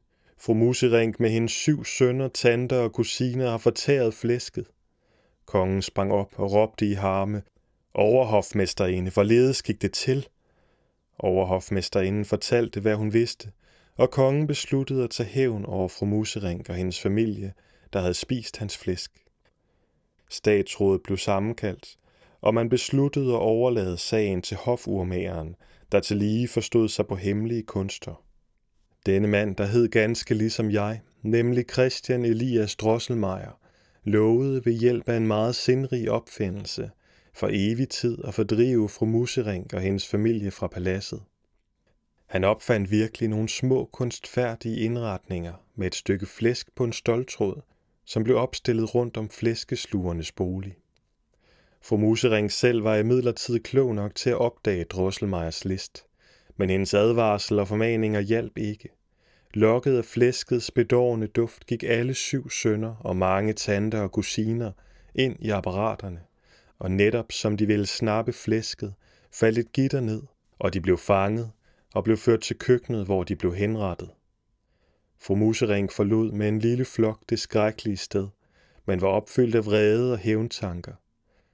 Fru 0.45 0.53
Muserink 0.53 1.19
med 1.19 1.29
hendes 1.29 1.51
syv 1.51 1.85
sønner, 1.85 2.27
tanter 2.27 2.77
og 2.77 2.93
kusiner 2.93 3.49
har 3.49 3.57
fortæret 3.57 4.13
flæsket. 4.13 4.67
Kongen 5.45 5.81
sprang 5.81 6.11
op 6.11 6.33
og 6.39 6.51
råbte 6.51 6.87
i 6.87 6.93
harme. 6.93 7.41
Overhofmesterinde, 7.93 9.11
hvorledes 9.11 9.63
gik 9.63 9.81
det 9.81 9.91
til? 9.91 10.27
Overhofmesterinden 11.19 12.25
fortalte, 12.25 12.79
hvad 12.79 12.95
hun 12.95 13.13
vidste, 13.13 13.51
og 13.97 14.11
kongen 14.11 14.47
besluttede 14.47 15.03
at 15.03 15.09
tage 15.09 15.29
hævn 15.29 15.65
over 15.65 15.87
fru 15.87 16.05
Muserink 16.05 16.69
og 16.69 16.75
hendes 16.75 17.01
familie, 17.01 17.53
der 17.93 17.99
havde 17.99 18.13
spist 18.13 18.57
hans 18.57 18.77
flæsk. 18.77 19.11
Statsrådet 20.29 21.03
blev 21.03 21.17
sammenkaldt, 21.17 21.97
og 22.41 22.53
man 22.53 22.69
besluttede 22.69 23.33
at 23.33 23.39
overlade 23.39 23.97
sagen 23.97 24.41
til 24.41 24.57
hofurmageren, 24.57 25.55
der 25.91 25.99
til 25.99 26.17
lige 26.17 26.47
forstod 26.47 26.89
sig 26.89 27.07
på 27.07 27.15
hemmelige 27.15 27.63
kunster. 27.63 28.22
Denne 29.05 29.27
mand, 29.27 29.55
der 29.55 29.65
hed 29.65 29.89
ganske 29.89 30.33
ligesom 30.33 30.71
jeg, 30.71 31.01
nemlig 31.21 31.65
Christian 31.73 32.25
Elias 32.25 32.75
Drosselmeier, 32.75 33.59
lovede 34.03 34.65
ved 34.65 34.73
hjælp 34.73 35.09
af 35.09 35.17
en 35.17 35.27
meget 35.27 35.55
sindrig 35.55 36.11
opfindelse 36.11 36.91
for 37.33 37.49
evig 37.51 37.89
tid 37.89 38.17
at 38.23 38.33
fordrive 38.33 38.89
fru 38.89 39.05
Musering 39.05 39.73
og 39.73 39.81
hendes 39.81 40.07
familie 40.07 40.51
fra 40.51 40.67
paladset. 40.67 41.21
Han 42.25 42.43
opfandt 42.43 42.91
virkelig 42.91 43.29
nogle 43.29 43.49
små 43.49 43.89
kunstfærdige 43.91 44.79
indretninger 44.79 45.53
med 45.75 45.87
et 45.87 45.95
stykke 45.95 46.25
flæsk 46.25 46.75
på 46.75 46.83
en 46.83 46.93
stoltråd, 46.93 47.61
som 48.05 48.23
blev 48.23 48.37
opstillet 48.37 48.95
rundt 48.95 49.17
om 49.17 49.29
flæskeslugernes 49.29 50.31
bolig. 50.31 50.75
Fru 51.81 51.97
Musering 51.97 52.51
selv 52.51 52.83
var 52.83 52.95
imidlertid 52.95 53.59
klog 53.59 53.95
nok 53.95 54.15
til 54.15 54.29
at 54.29 54.37
opdage 54.37 54.83
Drosselmeiers 54.83 55.65
list, 55.65 56.05
men 56.57 56.69
hendes 56.69 56.93
advarsel 56.93 57.59
og 57.59 57.67
formaninger 57.67 58.19
hjalp 58.19 58.57
ikke. 58.57 58.89
Lokket 59.53 59.97
af 59.97 60.05
flæskets 60.05 60.71
bedårende 60.71 61.27
duft 61.27 61.65
gik 61.65 61.83
alle 61.83 62.13
syv 62.13 62.49
sønner 62.49 62.95
og 62.99 63.15
mange 63.15 63.53
tanter 63.53 64.01
og 64.01 64.11
kusiner 64.11 64.71
ind 65.15 65.35
i 65.39 65.49
apparaterne, 65.49 66.19
og 66.79 66.91
netop 66.91 67.31
som 67.31 67.57
de 67.57 67.65
ville 67.65 67.85
snappe 67.85 68.33
flæsket, 68.33 68.93
faldt 69.31 69.57
et 69.57 69.71
gitter 69.71 69.99
ned, 69.99 70.21
og 70.59 70.73
de 70.73 70.81
blev 70.81 70.97
fanget 70.97 71.51
og 71.93 72.03
blev 72.03 72.17
ført 72.17 72.41
til 72.41 72.57
køkkenet, 72.57 73.05
hvor 73.05 73.23
de 73.23 73.35
blev 73.35 73.55
henrettet. 73.55 74.09
Fru 75.19 75.35
Musering 75.35 75.91
forlod 75.91 76.31
med 76.31 76.47
en 76.47 76.59
lille 76.59 76.85
flok 76.85 77.19
det 77.29 77.39
skrækkelige 77.39 77.97
sted, 77.97 78.27
men 78.85 79.01
var 79.01 79.07
opfyldt 79.07 79.55
af 79.55 79.65
vrede 79.65 80.11
og 80.11 80.17
hævntanker. 80.17 80.93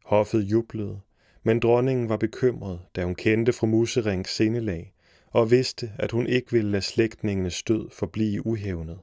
Hoffet 0.06 0.42
jublede, 0.42 1.00
men 1.44 1.60
dronningen 1.60 2.10
var 2.10 2.18
bekymret, 2.18 2.80
da 2.96 3.04
hun 3.04 3.16
kendte 3.16 3.54
fru 3.54 3.68
Muserings 3.68 4.36
sindelag, 4.36 4.94
og 5.28 5.52
vidste, 5.52 5.92
at 6.00 6.12
hun 6.12 6.28
ikke 6.28 6.52
ville 6.52 6.72
lade 6.72 6.82
slægtningenes 6.82 7.64
død 7.64 7.90
forblive 7.92 8.46
uhævnet. 8.46 9.00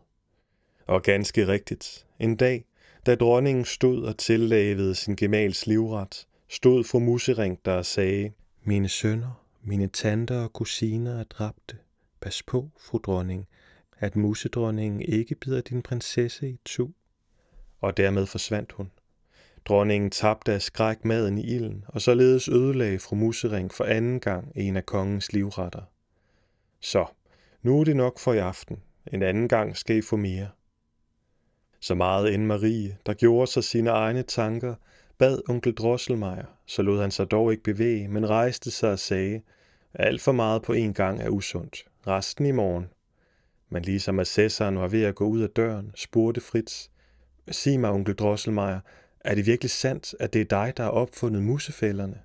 Og 0.87 1.03
ganske 1.03 1.49
rigtigt, 1.49 2.07
en 2.19 2.37
dag, 2.37 2.65
da 3.07 3.15
dronningen 3.15 3.65
stod 3.65 4.03
og 4.03 4.19
tillavede 4.19 4.95
sin 4.95 5.17
gemals 5.17 5.67
livret, 5.67 6.27
stod 6.49 6.85
fru 6.85 6.99
Musering 6.99 7.59
der 7.65 7.73
og 7.73 7.87
sagde, 7.87 8.33
Mine 8.65 8.89
sønner, 8.89 9.47
mine 9.63 9.87
tanter 9.87 10.43
og 10.43 10.53
kusiner 10.53 11.21
er 11.21 11.25
dræbte. 11.25 11.77
Pas 12.21 12.43
på, 12.43 12.71
fru 12.81 12.99
dronning, 12.99 13.47
at 13.99 14.17
musedronningen 14.17 15.01
ikke 15.01 15.35
bider 15.35 15.61
din 15.61 15.83
prinsesse 15.83 16.49
i 16.49 16.59
tu. 16.65 16.89
Og 17.81 17.97
dermed 17.97 18.27
forsvandt 18.27 18.73
hun. 18.73 18.91
Dronningen 19.67 20.11
tabte 20.11 20.53
af 20.53 20.63
skræk 20.63 21.05
maden 21.05 21.39
i 21.39 21.43
ilden, 21.43 21.85
og 21.89 22.01
således 22.01 22.49
ødelagde 22.49 22.99
fru 22.99 23.17
Musering 23.17 23.75
for 23.75 23.85
anden 23.85 24.21
gang 24.21 24.53
en 24.57 24.77
af 24.77 24.87
kongens 24.87 25.33
livretter. 25.33 25.83
Så, 26.81 27.07
nu 27.63 27.81
er 27.81 27.85
det 27.85 27.97
nok 27.97 28.19
for 28.19 28.33
i 28.33 28.39
aften. 28.39 28.83
En 29.13 29.23
anden 29.23 29.49
gang 29.49 29.77
skal 29.77 29.97
I 29.97 30.03
få 30.03 30.17
mere. 30.17 30.49
Så 31.81 31.95
meget 31.95 32.35
end 32.35 32.45
Marie, 32.45 32.97
der 33.07 33.15
gjorde 33.15 33.47
sig 33.47 33.65
sine 33.65 33.91
egne 33.91 34.23
tanker, 34.23 34.75
bad 35.19 35.39
onkel 35.49 35.75
Drosselmeier, 35.75 36.45
så 36.67 36.83
lod 36.83 37.01
han 37.01 37.11
sig 37.11 37.31
dog 37.31 37.53
ikke 37.53 37.63
bevæge, 37.63 38.09
men 38.09 38.31
rejste 38.31 38.71
sig 38.71 38.91
og 38.91 38.99
sagde, 38.99 39.41
alt 39.95 40.21
for 40.21 40.33
meget 40.33 40.63
på 40.63 40.73
en 40.73 40.95
gang 40.95 41.21
er 41.21 41.29
usundt. 41.29 41.85
Resten 42.07 42.47
i 42.47 42.53
morgen. 42.53 42.87
Men 43.71 43.83
ligesom 43.83 44.19
assessoren 44.19 44.79
var 44.79 44.89
ved 44.89 45.03
at 45.03 45.15
gå 45.15 45.25
ud 45.25 45.41
af 45.41 45.51
døren, 45.51 45.93
spurgte 45.95 46.41
Fritz, 46.41 46.89
Sig 47.51 47.81
mig, 47.81 47.91
onkel 47.91 48.15
Drosselmeier, 48.15 48.81
er 49.27 49.35
det 49.35 49.47
virkelig 49.47 49.71
sandt, 49.71 50.15
at 50.21 50.33
det 50.33 50.41
er 50.41 50.45
dig, 50.45 50.73
der 50.77 50.83
har 50.83 50.91
opfundet 50.91 51.43
musefælderne? 51.43 52.19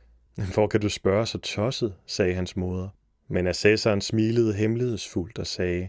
Hvor 0.54 0.66
kan 0.66 0.80
du 0.80 0.88
spørge 0.88 1.26
så 1.26 1.38
tosset, 1.38 1.94
sagde 2.06 2.34
hans 2.34 2.56
moder. 2.56 2.88
Men 3.28 3.46
assessoren 3.46 4.00
smilede 4.00 4.54
hemmelighedsfuldt 4.54 5.38
og 5.38 5.46
sagde, 5.46 5.88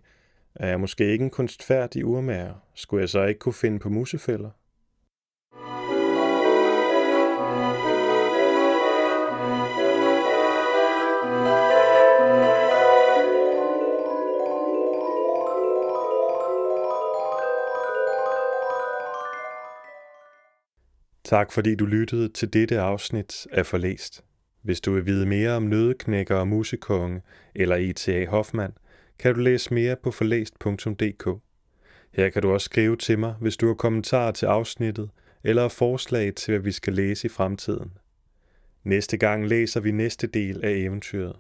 er 0.56 0.68
jeg 0.68 0.80
måske 0.80 1.12
ikke 1.12 1.24
en 1.24 1.30
kunstfærdig 1.30 2.06
urmager? 2.06 2.54
Skulle 2.76 3.02
jeg 3.02 3.10
så 3.10 3.24
ikke 3.24 3.40
kunne 3.40 3.54
finde 3.54 3.80
på 3.80 3.90
musefælder? 3.90 4.50
Tak 21.34 21.52
fordi 21.52 21.76
du 21.76 21.86
lyttede 21.86 22.30
til 22.30 22.54
dette 22.54 22.80
afsnit 22.80 23.48
af 23.52 23.66
Forlæst. 23.66 24.24
Hvis 24.62 24.82
du 24.82 24.94
vil 24.94 25.06
vide 25.06 25.26
mere 25.26 25.52
om 25.52 25.64
nødeknækker 25.64 26.36
og 26.36 26.48
musekonge 26.48 27.22
eller 27.56 27.76
E.T.A. 27.80 28.26
Hoffmann, 28.26 28.74
kan 29.20 29.34
du 29.34 29.40
læse 29.40 29.74
mere 29.74 29.96
på 30.04 30.12
forlæst.dk. 30.12 31.30
Her 32.14 32.30
kan 32.30 32.42
du 32.42 32.52
også 32.52 32.66
skrive 32.66 32.98
til 32.98 33.20
mig, 33.20 33.36
hvis 33.42 33.58
du 33.58 33.68
har 33.68 33.74
kommentarer 33.74 34.32
til 34.32 34.46
afsnittet 34.46 35.10
eller 35.44 35.68
forslag 35.68 36.36
til, 36.36 36.52
hvad 36.52 36.62
vi 36.62 36.72
skal 36.72 36.94
læse 36.94 37.26
i 37.26 37.30
fremtiden. 37.30 37.92
Næste 38.84 39.18
gang 39.18 39.48
læser 39.48 39.80
vi 39.80 39.92
næste 39.92 40.28
del 40.28 40.66
af 40.66 40.72
eventyret. 40.72 41.36